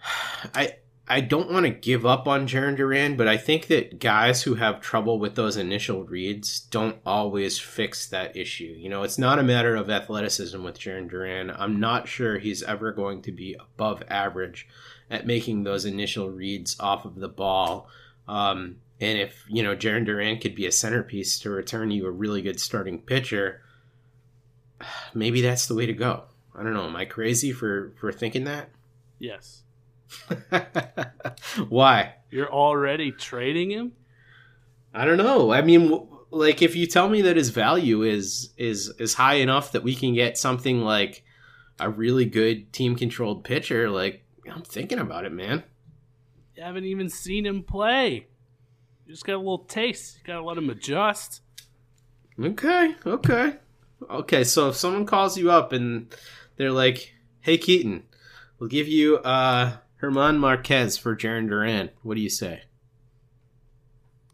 [0.55, 0.77] I
[1.09, 4.57] I don't want to give up on Jarren Duran, but I think that guys who
[4.57, 8.75] have trouble with those initial reads don't always fix that issue.
[8.77, 11.51] You know, it's not a matter of athleticism with Jarren Duran.
[11.51, 14.67] I'm not sure he's ever going to be above average
[15.09, 17.89] at making those initial reads off of the ball.
[18.27, 22.11] Um, and if, you know, Jarren Duran could be a centerpiece to return you a
[22.11, 23.63] really good starting pitcher,
[25.15, 26.25] maybe that's the way to go.
[26.59, 26.87] I don't know.
[26.87, 28.71] Am I crazy for, for thinking that?
[29.19, 29.63] Yes,
[31.69, 32.15] Why?
[32.31, 33.93] you're already trading him.
[34.93, 35.53] I don't know.
[35.53, 39.73] I mean, like if you tell me that his value is is is high enough
[39.73, 41.25] that we can get something like
[41.79, 45.65] a really good team controlled pitcher, like I'm thinking about it, man.
[46.57, 48.27] You haven't even seen him play.
[49.07, 50.19] You just got a little taste.
[50.19, 51.43] You gotta let him adjust.
[52.39, 53.55] Okay, okay,
[54.11, 54.45] okay.
[54.45, 56.15] So if someone calls you up and
[56.57, 58.05] they're like, "Hey, Keaton,
[58.59, 62.63] we'll give you uh German Marquez for Jarren Duran," what do you say?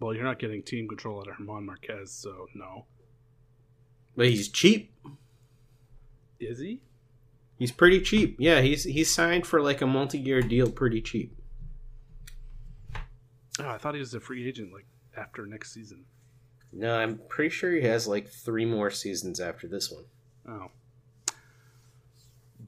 [0.01, 2.87] Well, you're not getting team control out of German Marquez, so no.
[4.17, 4.93] But he's cheap.
[6.41, 6.81] Is he?
[7.59, 8.37] He's pretty cheap.
[8.39, 11.37] Yeah, he's he's signed for like a multi-year deal, pretty cheap.
[13.61, 16.05] Oh, I thought he was a free agent like after next season.
[16.73, 20.05] No, I'm pretty sure he has like three more seasons after this one.
[20.49, 20.71] Oh.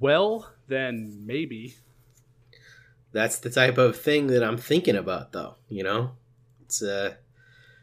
[0.00, 1.76] Well, then maybe.
[3.12, 5.54] That's the type of thing that I'm thinking about, though.
[5.68, 6.10] You know,
[6.62, 7.14] it's uh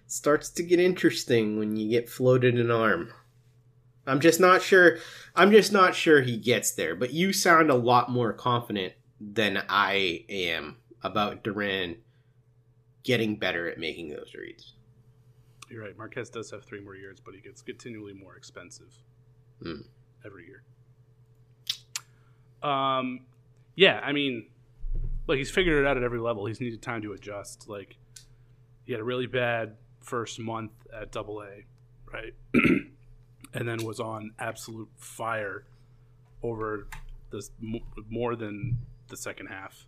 [0.07, 3.13] starts to get interesting when you get floated an arm.
[4.05, 4.97] I'm just not sure.
[5.35, 6.95] I'm just not sure he gets there.
[6.95, 11.97] But you sound a lot more confident than I am about Duran
[13.03, 14.73] getting better at making those reads.
[15.69, 15.97] You're right.
[15.97, 18.93] Marquez does have three more years, but he gets continually more expensive
[19.63, 19.81] Hmm.
[20.25, 20.63] every year.
[22.63, 23.21] Um,
[23.75, 24.47] yeah, I mean,
[25.27, 26.45] like he's figured it out at every level.
[26.45, 27.67] He's needed time to adjust.
[27.67, 27.97] Like
[28.85, 31.65] he had a really bad first month at Double A,
[32.11, 32.33] right,
[33.53, 35.65] and then was on absolute fire
[36.43, 36.87] over
[37.31, 37.51] this
[38.09, 39.87] more than the second half.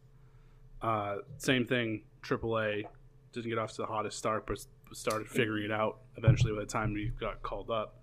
[0.82, 2.84] Uh, same thing, Triple A
[3.32, 6.66] didn't get off to the hottest start, but started figuring it out eventually by the
[6.66, 8.00] time he got called up.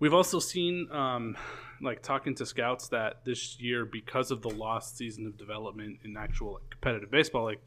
[0.00, 1.36] We've also seen, um,
[1.82, 6.16] like talking to scouts, that this year because of the lost season of development in
[6.16, 7.60] actual like, competitive baseball, like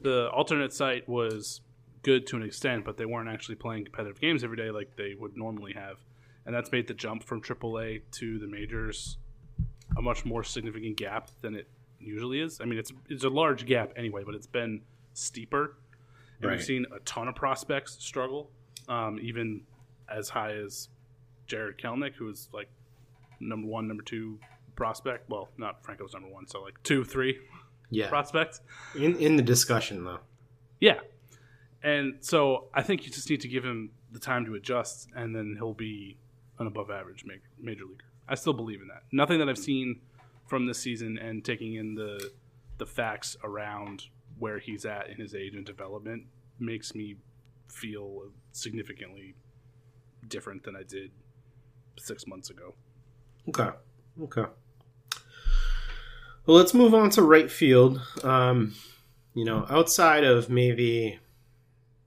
[0.00, 1.60] the alternate site was
[2.02, 5.14] good to an extent, but they weren't actually playing competitive games every day like they
[5.18, 5.98] would normally have,
[6.44, 9.18] and that's made the jump from AAA to the majors
[9.96, 12.60] a much more significant gap than it usually is.
[12.60, 14.82] I mean, it's it's a large gap anyway, but it's been
[15.14, 15.76] steeper,
[16.40, 16.56] and Right.
[16.56, 18.50] we've seen a ton of prospects struggle,
[18.88, 19.62] um, even
[20.08, 20.88] as high as
[21.46, 22.68] Jarred Kelenic, who is like
[23.40, 24.38] number one, number two
[24.74, 25.28] prospect.
[25.30, 27.38] Well, not Franco's number one, so like two, three
[27.90, 28.08] Yeah.
[28.08, 28.60] prospects.
[28.94, 30.20] In in the discussion though.
[30.80, 31.00] Yeah.
[31.82, 35.34] And so I think you just need to give him the time to adjust, and
[35.34, 36.16] then he'll be
[36.58, 38.04] an above average major, major leaguer.
[38.28, 39.02] I still believe in that.
[39.12, 40.00] Nothing that I've seen
[40.48, 42.32] from this season and taking in the
[42.78, 44.04] the facts around
[44.38, 46.26] where he's at in his age and development
[46.58, 47.16] makes me
[47.68, 49.34] feel significantly
[50.28, 51.10] different than I did
[51.98, 52.74] six months ago.
[53.48, 53.68] Okay.
[54.22, 54.44] Okay.
[56.46, 58.00] Well, let's move on to right field.
[58.22, 58.74] Um,
[59.34, 61.18] you know, outside of maybe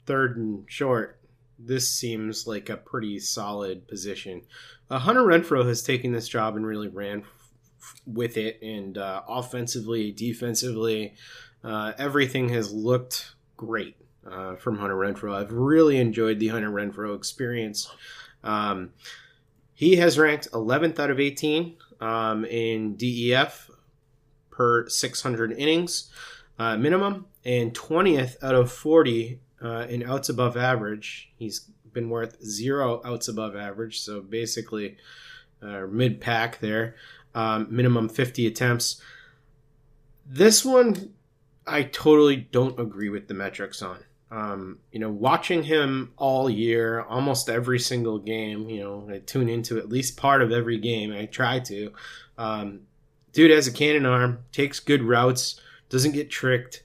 [0.06, 1.20] third and short,
[1.60, 4.42] this seems like a pretty solid position.
[4.90, 9.22] Uh, Hunter Renfroe has taken this job and really ran f- with it, and uh,
[9.28, 11.14] offensively, defensively,
[11.64, 13.98] uh, everything has looked great
[14.30, 15.36] uh, from Hunter Renfroe.
[15.36, 17.92] I've really enjoyed the Hunter Renfroe experience.
[18.44, 18.92] Um,
[19.80, 23.72] he has ranked 11th out of 18 um, in DEF
[24.52, 26.12] per 600 innings
[26.60, 31.32] uh, minimum, and 20th out of 40 uh, in outs above average.
[31.38, 31.62] He's
[31.94, 34.98] been worth zero outs above average, so basically
[35.62, 36.96] uh, mid pack there.
[37.34, 39.02] Um, minimum 50 attempts.
[40.26, 41.14] This one,
[41.66, 44.04] I totally don't agree with the metrics on.
[44.32, 49.50] Um, you know, watching him all year, almost every single game, you know, I tune
[49.50, 51.12] into at least part of every game.
[51.12, 51.92] I try to.
[52.38, 52.82] Um,
[53.34, 55.60] dude has a cannon arm, takes good routes,
[55.90, 56.84] doesn't get tricked.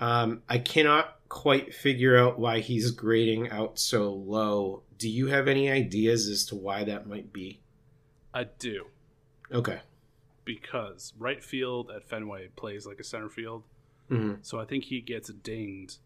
[0.00, 4.82] Um, I cannot quite figure out why he's grading out so low.
[4.96, 7.60] Do you have any ideas as to why that might be?
[8.32, 8.86] I do
[9.52, 9.80] Okay.
[10.44, 13.64] because right field at Fenway plays like a center field,
[14.08, 15.98] hmm so I think he gets dinged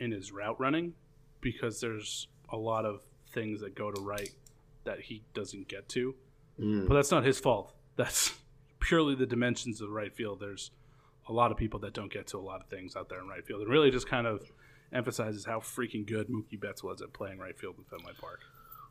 [0.00, 0.94] in his route running
[1.40, 4.30] because there's a lot of things that go to right
[4.84, 6.14] that he doesn't get to.
[6.58, 6.88] Mm.
[6.88, 7.72] But that's not his fault.
[7.96, 8.32] That's
[8.78, 10.40] purely the dimensions of the right field.
[10.40, 10.70] There's
[11.28, 13.28] a lot of people that don't get to a lot of things out there in
[13.28, 13.60] right field.
[13.60, 14.50] It really just kind of
[14.90, 18.40] emphasizes how freaking good Mookie Betts was at playing right field in Fenway Park.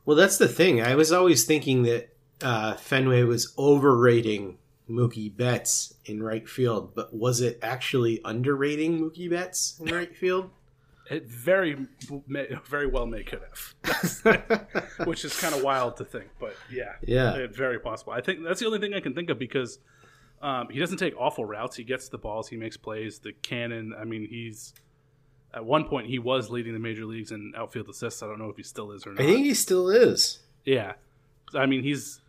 [0.04, 0.80] Well, that's the thing.
[0.80, 4.58] I was always thinking that uh, Fenway was overrating
[4.88, 10.50] Mookie Betts in right field, but was it actually underrating Mookie Betts in right field?
[11.10, 11.76] It very,
[12.68, 13.40] very well may could
[13.84, 14.56] have,
[15.06, 16.28] which is kind of wild to think.
[16.38, 17.34] But yeah, Yeah.
[17.36, 18.12] it- very possible.
[18.12, 19.80] I think that's the only thing I can think of because
[20.40, 21.76] um, he doesn't take awful routes.
[21.76, 22.48] He gets the balls.
[22.48, 23.18] He makes plays.
[23.18, 23.92] The cannon.
[24.00, 24.72] I mean, he's
[25.52, 28.22] at one point he was leading the major leagues in outfield assists.
[28.22, 29.20] I don't know if he still is or not.
[29.22, 30.38] I think he still is.
[30.64, 30.92] Yeah,
[31.54, 32.20] I mean he's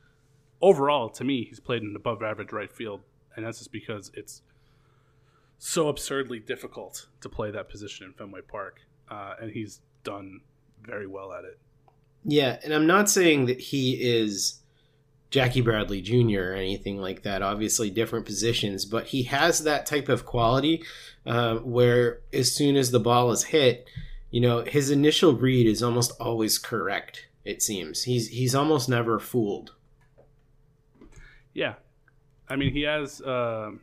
[0.62, 3.02] overall to me he's played an above average right field,
[3.36, 4.42] and that's just because it's
[5.64, 8.82] so absurdly difficult to play that position in Fenway Park,
[9.12, 10.42] uh, and he's done
[10.82, 11.60] very well at it.
[12.26, 14.62] Yeah, and I'm not saying that he is
[15.30, 16.40] Jackie Bradley Jr.
[16.40, 17.44] or anything like that.
[17.44, 20.84] Obviously, different positions, but he has that type of quality
[21.28, 23.88] uh, where as soon as the ball is hit,
[24.32, 27.28] you know, his initial read is almost always correct.
[27.46, 29.76] It seems he's he's almost never fooled.
[31.54, 31.76] Yeah,
[32.50, 33.22] I mean, he has.
[33.22, 33.74] Uh,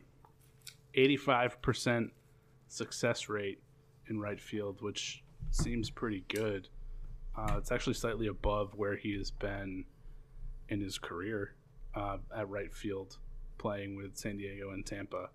[0.95, 2.09] 85%
[2.67, 3.61] success rate
[4.07, 6.67] in right field, which seems pretty good.
[7.37, 9.85] Uh, it's actually slightly above where he has been
[10.69, 11.55] in his career
[11.95, 13.17] uh, at right field,
[13.57, 15.29] playing with San Diego and Tampa.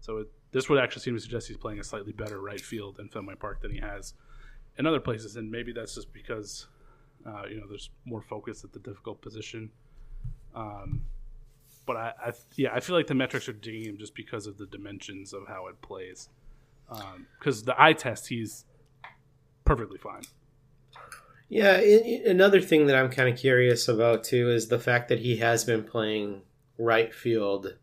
[0.00, 2.98] So it, this would actually seem to suggest he's playing a slightly better right field
[3.00, 4.14] in Fenway Park than he has
[4.78, 6.68] in other places, and maybe that's just because
[7.26, 9.70] uh, you know there's more focus at the difficult position.
[10.54, 11.02] Um,
[11.88, 14.58] but I, I, yeah, I feel like the metrics are digging him just because of
[14.58, 16.28] the dimensions of how it plays.
[17.40, 18.64] Because the eye test, he's
[19.64, 20.22] perfectly fine.
[21.48, 25.08] Yeah, i- i- another thing that I'm kind of curious about too is the fact
[25.08, 26.42] that he has been playing
[26.78, 27.74] right field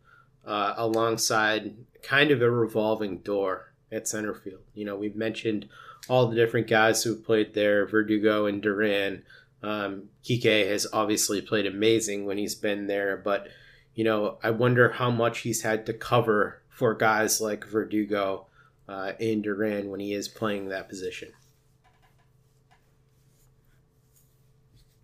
[0.45, 4.61] uh, alongside kind of a revolving door at center field.
[4.75, 5.67] You know, we've mentioned
[6.07, 9.23] all the different guys who've played there, Verdugo and Duran.
[9.63, 13.47] Um, Kike has obviously played amazing when he's been there, but
[13.95, 18.47] you know, I wonder how much he's had to cover for guys like Verdugo
[18.87, 21.31] uh, and Duran when he is playing that position.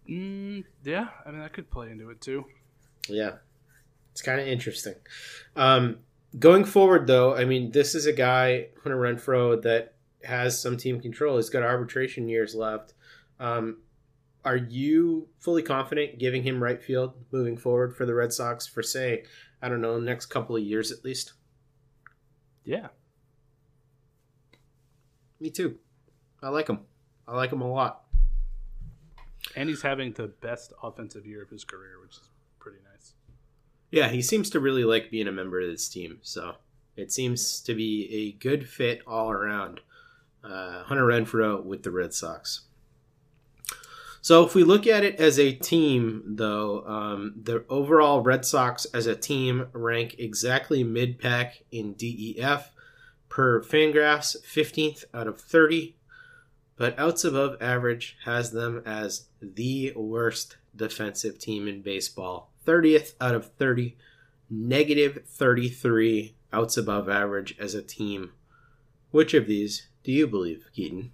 [0.10, 2.46] Mm, yeah, I mean that could play into it too.
[3.08, 3.36] Yeah,
[4.12, 4.96] it's kind of interesting.
[5.56, 6.00] Um,
[6.38, 11.00] going forward, though, I mean, this is a guy, Hunter Renfroe, that has some team
[11.00, 11.38] control.
[11.38, 12.94] He's got arbitration years left.
[13.40, 13.78] Um,
[14.44, 18.82] are you fully confident giving him right field moving forward for the Red Sox for,
[18.84, 19.24] say,
[19.62, 21.34] I don't know, next couple of years at least?
[22.64, 22.88] Yeah,
[25.40, 25.78] Me too.
[26.44, 26.82] I like him.
[27.28, 28.04] I like him a lot.
[29.56, 32.30] and he's having the best offensive year of his career, which is
[32.60, 33.14] pretty nice.
[33.90, 36.20] Yeah, he seems to really like being a member of this team.
[36.22, 36.56] So
[36.96, 39.82] it seems to be a good fit all around.
[40.44, 42.62] Uh, Hunter Renfroe with the Red Sox.
[44.24, 48.86] So if we look at it as a team, though, um, the overall Red Sox
[48.86, 52.72] as a team rank exactly mid pack in DEF
[53.30, 55.96] per Fangraphs, 15th out of 30.
[56.78, 63.34] But outs above average has them as the worst defensive team in baseball, 30th out
[63.34, 63.98] of 30,
[64.52, 68.34] negative 33 outs above average as a team.
[69.10, 71.12] Which of these do you believe, Keaton?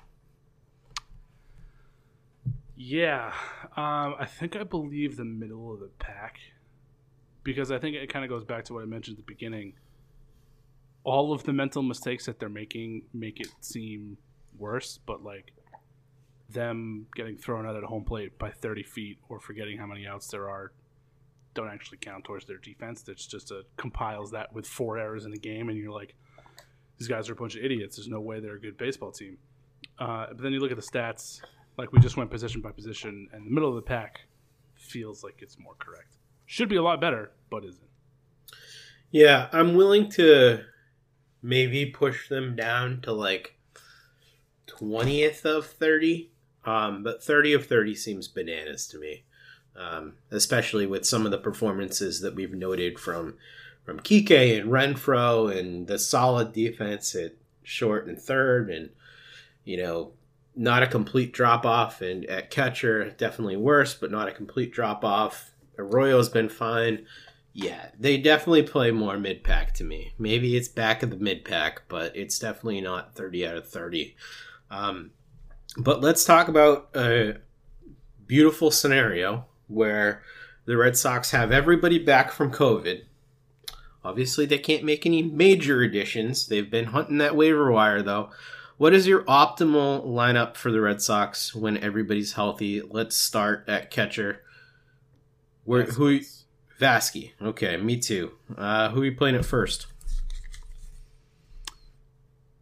[2.79, 3.33] Yeah,
[3.75, 6.37] um, I think I believe the middle of the pack
[7.43, 9.73] because I think it kind of goes back to what I mentioned at the beginning.
[11.03, 14.17] All of the mental mistakes that they're making make it seem
[14.59, 15.53] worse, but like
[16.49, 20.27] them getting thrown out at home plate by 30 feet or forgetting how many outs
[20.27, 20.71] there are
[21.55, 23.01] don't actually count towards their defense.
[23.01, 26.13] That's just a compiles that with four errors in a game, and you're like,
[26.99, 27.97] these guys are a bunch of idiots.
[27.97, 29.39] There's no way they're a good baseball team.
[29.97, 31.41] Uh, but then you look at the stats,
[31.77, 34.21] like we just went position by position, and the middle of the pack
[34.75, 36.17] feels like it's more correct.
[36.45, 37.87] Should be a lot better, but isn't.
[39.11, 40.63] Yeah, I'm willing to
[41.41, 43.57] maybe push them down to like
[44.67, 46.31] 20th of 30.
[46.65, 49.23] Um, but 30 of 30 seems bananas to me.
[49.75, 53.35] Um, especially with some of the performances that we've noted from
[53.85, 58.89] from Kike and Renfroe and the solid defense at short and third and
[59.63, 60.13] you know
[60.57, 65.03] not a complete drop off and at catcher definitely worse but not a complete drop
[65.03, 65.51] off.
[65.77, 67.05] Arroyo's been fine.
[67.53, 70.13] Yeah they definitely play more mid pack to me.
[70.17, 74.15] Maybe it's back of the mid pack but it's definitely not 30 out of 30
[74.69, 75.11] um,
[75.77, 77.37] but let's talk about a
[78.25, 80.23] beautiful scenario where
[80.65, 83.03] the red sox have everybody back from covid.
[84.03, 86.47] Obviously, they can't make any major additions.
[86.47, 88.29] They've been hunting that waiver wire, though.
[88.77, 92.79] What is your optimal lineup for the Red Sox when everybody's healthy?
[92.79, 94.43] Let's start at catcher.
[95.63, 96.19] Where who?
[96.79, 97.31] Vasky.
[97.41, 98.33] Okay, me too.
[98.55, 99.87] Uh, who are you playing at first?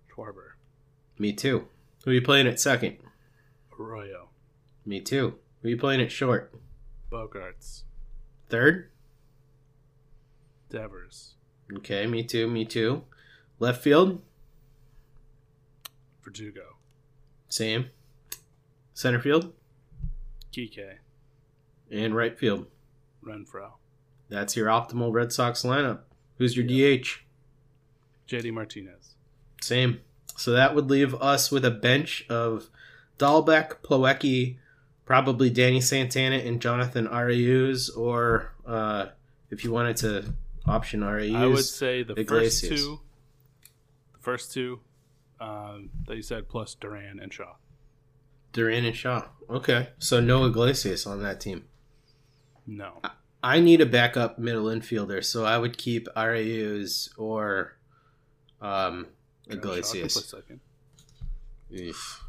[0.09, 0.53] Schwarber.
[1.19, 1.67] Me too.
[2.05, 2.95] Who are you playing at second?
[3.77, 4.29] Arroyo.
[4.85, 5.35] Me too.
[5.61, 6.53] Who are you playing at short?
[7.11, 7.83] Bogaerts.
[8.47, 8.89] Third?
[10.69, 11.33] Devers.
[11.75, 12.47] Okay, me too.
[12.47, 13.03] Me too.
[13.59, 14.21] Left field?
[16.25, 16.75] Verdugo.
[17.47, 17.91] Same.
[18.95, 19.53] Center field?
[20.51, 20.95] Kike.
[21.91, 22.65] And right field.
[23.23, 23.73] Renfroe.
[24.27, 25.99] That's your optimal Red Sox lineup.
[26.39, 27.19] Who's your DH?
[28.27, 29.15] JD Martinez.
[29.61, 30.01] Same.
[30.35, 32.69] So that would leave us with a bench of
[33.19, 34.57] Dalbec, Plawecki,
[35.05, 39.07] probably Danny Santana and Jonathan Arauz, or uh,
[39.51, 40.33] if you wanted to
[40.65, 42.61] option Arauz, I would say the Iglesias.
[42.61, 42.99] first two,
[44.13, 44.79] the first two
[45.39, 47.55] um, that you said, plus Duran and Shaw.
[48.53, 49.25] Duran and Shaw.
[49.49, 51.65] Okay, so no Iglesias on that team.
[52.67, 53.01] No,
[53.43, 57.77] I need a backup middle infielder, so I would keep Arauz or
[58.61, 59.07] um,
[59.47, 60.13] Iglesias.
[60.13, 60.59] play second.
[61.77, 62.23] Oof.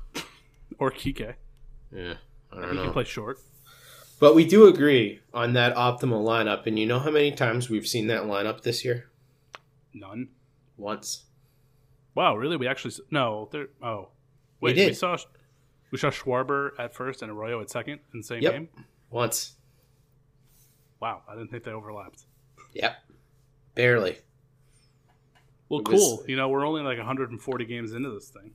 [0.79, 1.35] Or Kike.
[1.93, 2.15] Yeah,
[2.53, 2.85] I He don't know.
[2.85, 3.39] can play short.
[4.19, 7.87] But we do agree on that optimal lineup, and you know how many times we've
[7.87, 9.11] seen that lineup this year?
[9.95, 10.29] None.
[10.79, 11.25] Once.
[12.17, 12.57] Wow, really?
[12.57, 13.49] We actually no.
[13.53, 13.69] There.
[13.83, 14.09] Oh,
[14.61, 14.75] We wait.
[14.75, 14.89] did.
[14.89, 15.17] We saw
[15.93, 18.53] we saw Schwarber at first and Arroyo at second in the same Yep.
[18.53, 18.69] game.
[19.11, 19.55] Once.
[21.01, 22.25] Wow, I didn't think they overlapped.
[22.75, 22.97] Yep.
[23.75, 24.17] Barely.
[25.69, 26.25] Well, It was- cool.
[26.27, 28.53] You know, we're only like 140 games into this thing.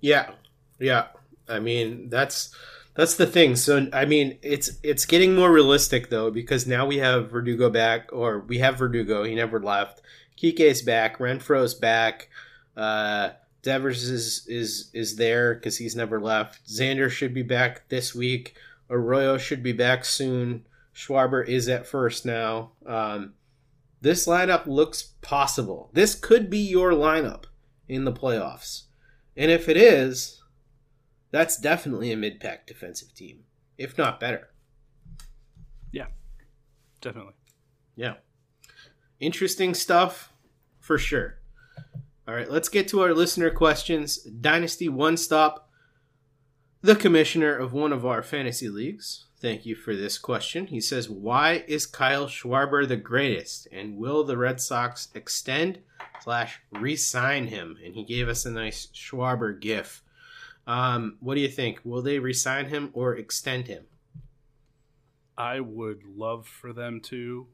[0.00, 0.30] Yeah.
[0.78, 1.08] Yeah.
[1.48, 2.54] I mean, that's
[2.94, 3.56] that's the thing.
[3.56, 8.10] So I mean, it's it's getting more realistic though because now we have Verdugo back
[8.12, 10.00] or we have Verdugo, he never left.
[10.36, 12.28] Kike's back, Renfroe's back.
[12.76, 13.30] Uh
[13.62, 16.66] Devers is is is there cuz he's never left.
[16.66, 18.56] Xander should be back this week.
[18.88, 20.66] Arroyo should be back soon.
[20.94, 22.72] Schwarber is at first now.
[22.86, 23.34] Um
[24.00, 25.90] this lineup looks possible.
[25.92, 27.44] This could be your lineup
[27.86, 28.84] in the playoffs.
[29.36, 30.42] And if it is,
[31.30, 33.44] that's definitely a mid pack defensive team,
[33.76, 34.50] if not better.
[35.92, 36.06] Yeah,
[37.00, 37.34] definitely.
[37.94, 38.14] Yeah.
[39.18, 40.32] Interesting stuff
[40.78, 41.39] for sure.
[42.28, 44.18] All right, let's get to our listener questions.
[44.18, 45.68] Dynasty One Stop,
[46.80, 49.26] the commissioner of one of our fantasy leagues.
[49.40, 50.66] Thank you for this question.
[50.66, 53.66] He says, Why is Kyle Schwarber the greatest?
[53.72, 55.80] And will the Red Sox extend
[56.20, 57.78] slash re sign him?
[57.82, 60.02] And he gave us a nice Schwarber gif.
[60.66, 61.80] Um, what do you think?
[61.84, 63.84] Will they re sign him or extend him?
[65.38, 67.46] I would love for them to,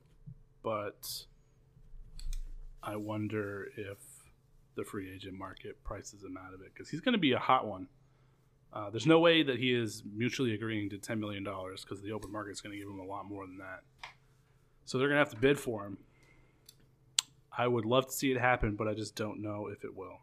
[0.65, 1.25] but
[2.83, 3.99] I wonder if
[4.77, 7.39] the free agent market prices him out of it because he's going to be a
[7.39, 7.89] hot one.
[8.73, 12.31] Uh, there's no way that he is mutually agreeing to $10 million because the open
[12.31, 13.81] market is going to give him a lot more than that.
[14.85, 15.99] So they're going to have to bid for him.
[17.57, 20.21] I would love to see it happen, but I just don't know if it will.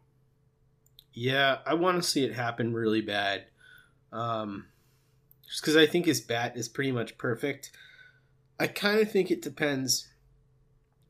[1.12, 3.46] Yeah, I want to see it happen really bad.
[4.12, 4.66] Um,
[5.48, 7.72] just because I think his bat is pretty much perfect.
[8.58, 10.08] I kind of think it depends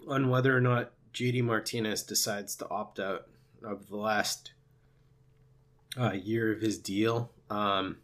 [0.09, 3.29] on whether or not JD Martinez decides to opt out
[3.65, 4.53] of the last
[5.99, 7.31] uh, year of his deal.
[7.51, 7.99] Um,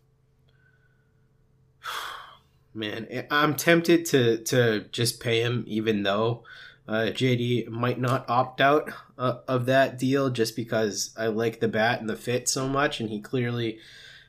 [2.74, 6.44] man, I'm tempted to to just pay him, even though
[6.88, 11.68] uh, JD might not opt out uh, of that deal, just because I like the
[11.68, 13.78] bat and the fit so much, and he clearly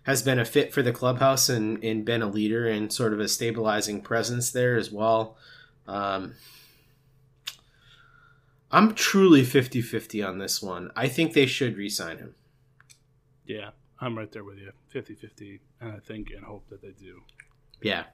[0.03, 3.19] has been a fit for the clubhouse and, and been a leader and sort of
[3.19, 5.37] a stabilizing presence there as well.
[5.87, 6.33] Um,
[8.71, 10.91] I'm truly 50 50 on this one.
[10.95, 12.35] I think they should re sign him.
[13.45, 14.71] Yeah, I'm right there with you.
[14.89, 15.59] 50 50.
[15.81, 17.21] And I think and hope that they do.
[17.81, 18.05] Yeah,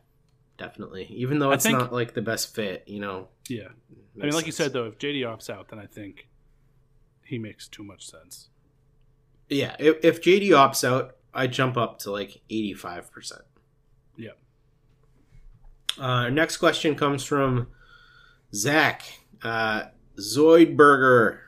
[0.58, 1.06] definitely.
[1.12, 3.28] Even though it's think- not like the best fit, you know.
[3.48, 3.70] Yeah.
[4.20, 6.28] I mean, like you said, though, if JD opts out, then I think
[7.24, 8.50] he makes too much sense.
[9.48, 13.42] Yeah, if, if JD opts out, I jump up to like 85%.
[14.18, 14.30] Yeah.
[16.00, 17.68] Uh, our next question comes from
[18.54, 19.04] Zach
[19.44, 19.84] uh,
[20.20, 21.40] Zoidberger.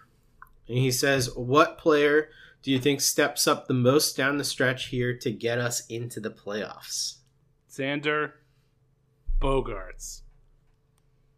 [0.67, 2.29] And he says, What player
[2.61, 6.19] do you think steps up the most down the stretch here to get us into
[6.19, 7.17] the playoffs?
[7.71, 8.33] Xander
[9.39, 10.21] Bogaerts.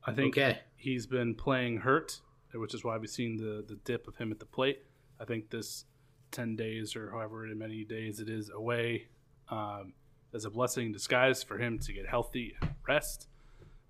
[0.04, 0.60] I think Okay.
[0.76, 2.20] he's been playing hurt,
[2.54, 4.84] which is why we've seen the, the dip of him at the plate.
[5.20, 5.86] I think this
[6.32, 9.08] 10 days or however many days it is away
[9.50, 9.94] um,
[10.34, 13.28] is a blessing in disguise for him to get healthy and rest.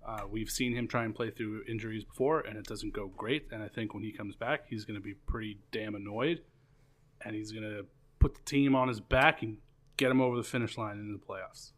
[0.06, 3.46] Uh, we've seen him try and play through injuries before, and it doesn't go great.
[3.52, 6.40] And I think when he comes back, he's going to be pretty damn annoyed,
[7.24, 7.86] and he's going to
[8.18, 9.58] put the team on his back and
[9.96, 11.72] get him over the finish line into the playoffs.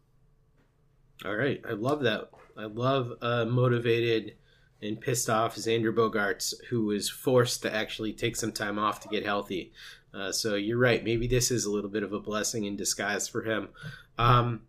[1.23, 1.61] All right.
[1.67, 2.29] I love that.
[2.57, 4.35] I love uh, motivated
[4.81, 9.07] and pissed off Xander Bogaerts, who was forced to actually take some time off to
[9.07, 9.71] get healthy.
[10.13, 11.03] Uh, so you're right.
[11.03, 13.69] Maybe this is a little bit of a blessing in disguise for him.
[14.17, 14.61] Um,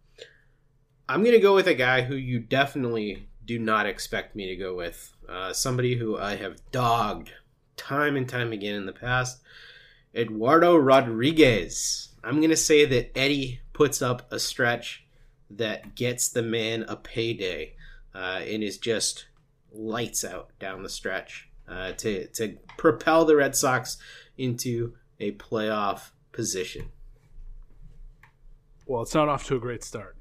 [1.09, 4.57] I'm going to go with a guy who you definitely do not expect me to
[4.57, 5.13] go with.
[5.29, 7.33] Uh, somebody who I have dogged
[7.77, 9.41] time and time again in the past.
[10.15, 12.09] Eduardo Rodriguez.
[12.25, 15.07] I'm going to say that Eddie puts up a stretch
[15.51, 17.75] that gets the man a payday
[18.15, 19.27] uh, and is just
[19.73, 23.99] lights out down the stretch uh, to, to propel the Red Sox
[24.39, 26.91] into a playoff position.
[28.87, 30.17] Well, it's not off to a great start.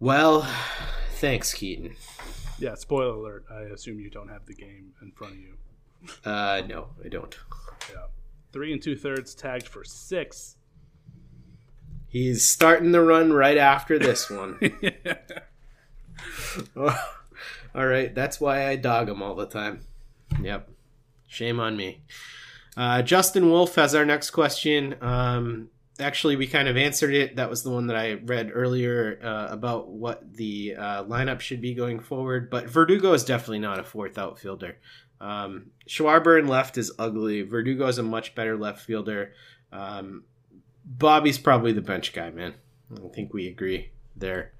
[0.00, 0.48] Well,
[1.16, 1.94] thanks, Keaton.
[2.58, 3.44] Yeah, spoiler alert.
[3.50, 5.54] I assume you don't have the game in front of you.
[6.24, 7.36] Uh, no, I don't.
[7.92, 8.06] Yeah.
[8.50, 10.56] Three and two thirds tagged for six.
[12.08, 14.58] He's starting the run right after this one.
[16.76, 19.84] all right, that's why I dog him all the time.
[20.42, 20.70] Yep.
[21.28, 22.02] Shame on me.
[22.74, 24.96] Uh, Justin Wolf has our next question.
[25.02, 25.68] Um,
[26.00, 27.36] actually, we kind of answered it.
[27.36, 31.60] That was the one that I read earlier uh, about what the uh, lineup should
[31.60, 32.50] be going forward.
[32.50, 34.78] But Verdugo is definitely not a fourth outfielder.
[35.20, 37.42] Um, Schwarber in left is ugly.
[37.42, 39.32] Verdugo is a much better left fielder.
[39.72, 40.24] Um,
[40.84, 42.54] Bobby's probably the bench guy, man.
[42.92, 44.52] I think we agree there.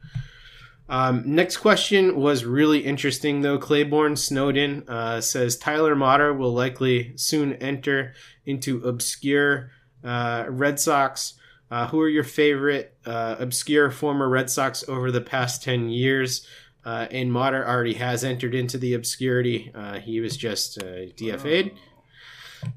[0.89, 3.59] Um, next question was really interesting, though.
[3.59, 8.13] Claiborne Snowden uh, says Tyler Motter will likely soon enter
[8.45, 9.71] into obscure
[10.05, 11.35] uh, Red Sox.
[11.71, 16.45] Uh, who are your favorite uh, obscure former Red Sox over the past 10 years?
[16.85, 19.71] Uh, and Motter already has entered into the obscurity.
[19.75, 21.73] Uh, he was just uh, DFA'd.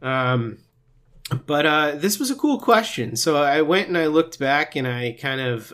[0.01, 0.59] Um,
[1.47, 3.15] but uh, this was a cool question.
[3.15, 5.73] So I went and I looked back and I kind of,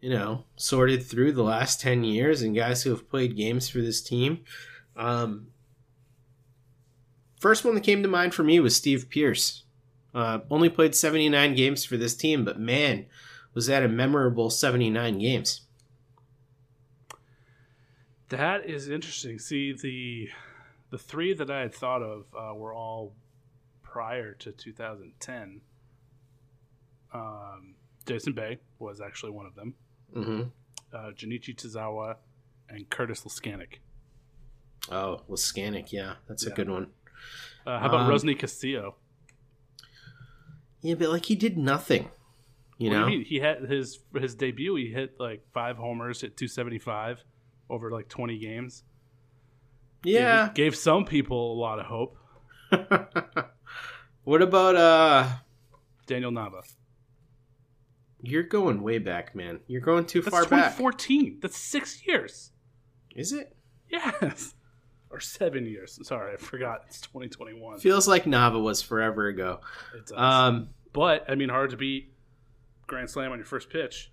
[0.00, 3.78] you know, sorted through the last 10 years and guys who have played games for
[3.78, 4.40] this team.
[4.96, 5.48] Um,
[7.38, 9.63] first one that came to mind for me was Steve Pearce.
[10.14, 13.06] Uh, only played 79 games for this team, but man,
[13.52, 15.62] was that a memorable 79 games.
[18.28, 19.38] That is interesting.
[19.38, 20.28] See the
[20.90, 23.12] the three that I had thought of uh, were all
[23.82, 25.60] prior to 2010.
[27.12, 27.74] Um,
[28.06, 29.74] Jason Bay was actually one of them.
[30.14, 30.42] Mm-hmm.
[30.92, 32.16] Uh, Junichi Tazawa
[32.68, 33.78] and Curtis Leskanic.
[34.90, 36.88] Oh, Leskanic, yeah, that's a good one.
[37.66, 38.96] Uh, how about Um, Rusney Castillo?
[40.84, 42.10] Yeah, but like he did nothing,
[42.78, 43.06] you What know.
[43.08, 44.74] he had his his debut.
[44.76, 47.24] He hit like five homers, hit 275
[47.70, 48.84] over like 20 games.
[50.04, 50.46] Yeah.
[50.48, 52.16] gave, gave some people a lot of hope.
[54.24, 55.28] what about uh?
[56.06, 56.60] Daniel Nava.
[58.20, 59.60] You're going way back, man.
[59.66, 60.76] You're going too That's far back.
[60.76, 61.38] 2014.
[61.40, 62.52] That's six years.
[63.16, 63.56] Is it?
[63.90, 64.54] Yes.
[65.10, 65.98] Or seven years.
[66.02, 66.82] Sorry, I forgot.
[66.88, 67.78] It's 2021.
[67.78, 69.60] Feels like Nava was forever ago.
[69.94, 70.18] It does.
[70.18, 72.14] Um, but, I mean, hard to beat
[72.86, 74.10] Grand Slam on your first pitch.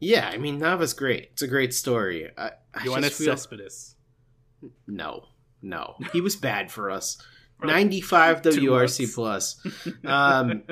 [0.00, 1.30] yeah, I mean Nava's great.
[1.32, 2.30] It's a great story.
[2.36, 3.94] I, I just feel, Cespedes.
[4.86, 5.24] No,
[5.62, 7.16] no, he was bad for us.
[7.62, 9.14] 95 WRC months.
[9.14, 9.66] plus.
[10.04, 10.62] Um,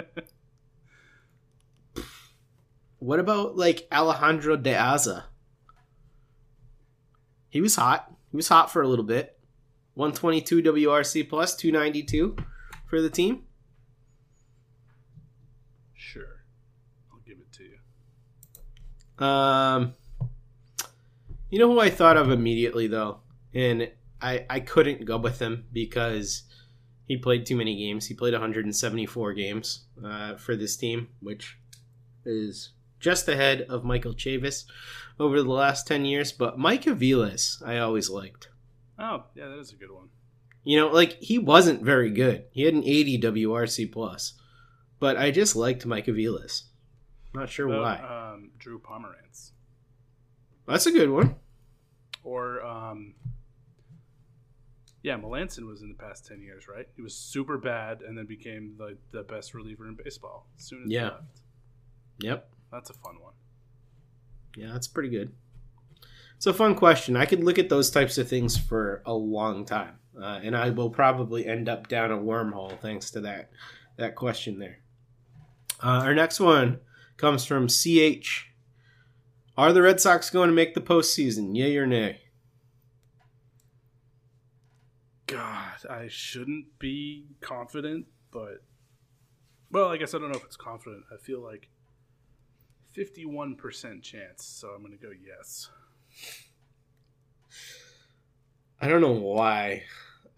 [2.98, 5.24] what about like Alejandro De Aza?
[7.48, 8.12] He was hot.
[8.30, 9.38] He was hot for a little bit.
[9.94, 12.36] 122 WRC plus, 292
[12.88, 13.44] for the team.
[16.06, 16.44] Sure.
[17.12, 19.26] I'll give it to you.
[19.26, 19.94] Um,
[21.50, 23.18] you know who I thought of immediately though,
[23.52, 23.90] and
[24.22, 26.44] I I couldn't go with him because
[27.08, 28.06] he played too many games.
[28.06, 31.58] He played 174 games uh, for this team, which
[32.24, 34.64] is just ahead of Michael Chavis
[35.18, 36.30] over the last 10 years.
[36.30, 38.48] But Mike Aviles, I always liked.
[38.98, 40.08] Oh, yeah, that is a good one.
[40.62, 42.44] You know, like he wasn't very good.
[42.50, 44.34] He had an 80 WRC plus,
[44.98, 46.64] but I just liked Mike Aviles.
[47.34, 48.32] Not sure What why.
[48.34, 49.50] Um, Drew Pomeranz.
[50.66, 51.36] That's a good one.
[52.24, 53.14] Or, um,
[55.02, 56.88] yeah, Melancon was in the past 10 years, right?
[56.96, 60.84] He was super bad and then became the, the best reliever in baseball as soon
[60.84, 61.00] as Yeah.
[61.04, 61.22] he left.
[62.20, 62.50] Yep.
[62.72, 63.34] That's a fun one.
[64.56, 65.32] Yeah, that's pretty good.
[66.36, 67.16] It's a fun question.
[67.16, 70.70] I could look at those types of things for a long time, uh, and I
[70.70, 73.50] will probably end up down a wormhole thanks to that
[73.96, 74.78] that question there.
[75.82, 76.80] Uh, our next one
[77.16, 78.46] comes from CH.
[79.56, 81.56] Are the Red Sox going to make the postseason?
[81.56, 82.20] Yay or nay?
[85.26, 88.62] God, I shouldn't be confident, but
[89.70, 91.04] well, I guess I don't know if it's confident.
[91.12, 91.68] I feel like
[92.96, 95.68] 51% chance, so I'm going to go yes.
[98.80, 99.82] I don't know why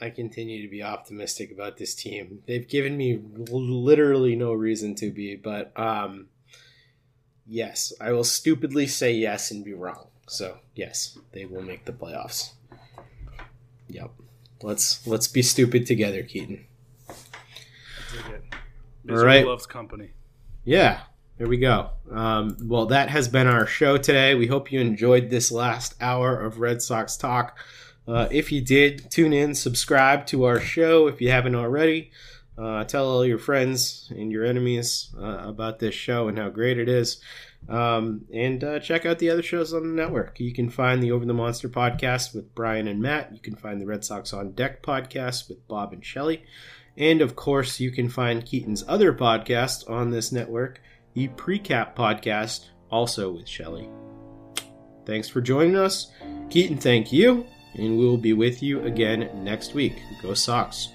[0.00, 2.42] I continue to be optimistic about this team.
[2.46, 3.20] They've given me
[3.50, 6.26] literally no reason to be, but um,
[7.46, 10.08] yes, I will stupidly say yes and be wrong.
[10.28, 12.52] So yes, they will make the playoffs.
[13.88, 14.10] Yep.
[14.62, 16.64] Let's let's be stupid together, Keaton.
[17.08, 17.14] I
[18.12, 18.54] dig it.
[19.10, 19.46] All right.
[19.46, 20.10] loves company.
[20.64, 21.00] Yeah,
[21.38, 21.90] there we go.
[22.10, 24.34] Um, well, that has been our show today.
[24.34, 27.56] We hope you enjoyed this last hour of Red Sox talk.
[28.08, 32.10] Uh, if you did, tune in, subscribe to our show if you haven't already.
[32.56, 36.78] Uh, tell all your friends and your enemies uh, about this show and how great
[36.78, 37.20] it is.
[37.68, 40.40] Um, and uh, check out the other shows on the network.
[40.40, 43.30] You can find the Over the Monster podcast with Brian and Matt.
[43.32, 46.44] You can find the Red Sox on Deck podcast with Bob and Shelley.
[46.96, 50.80] And of course, you can find Keaton's other podcast on this network,
[51.14, 53.88] the Precap podcast, also with Shelley.
[55.04, 56.10] Thanks for joining us.
[56.50, 57.46] Keaton, thank you.
[57.78, 60.02] And we will be with you again next week.
[60.20, 60.88] Go Sox.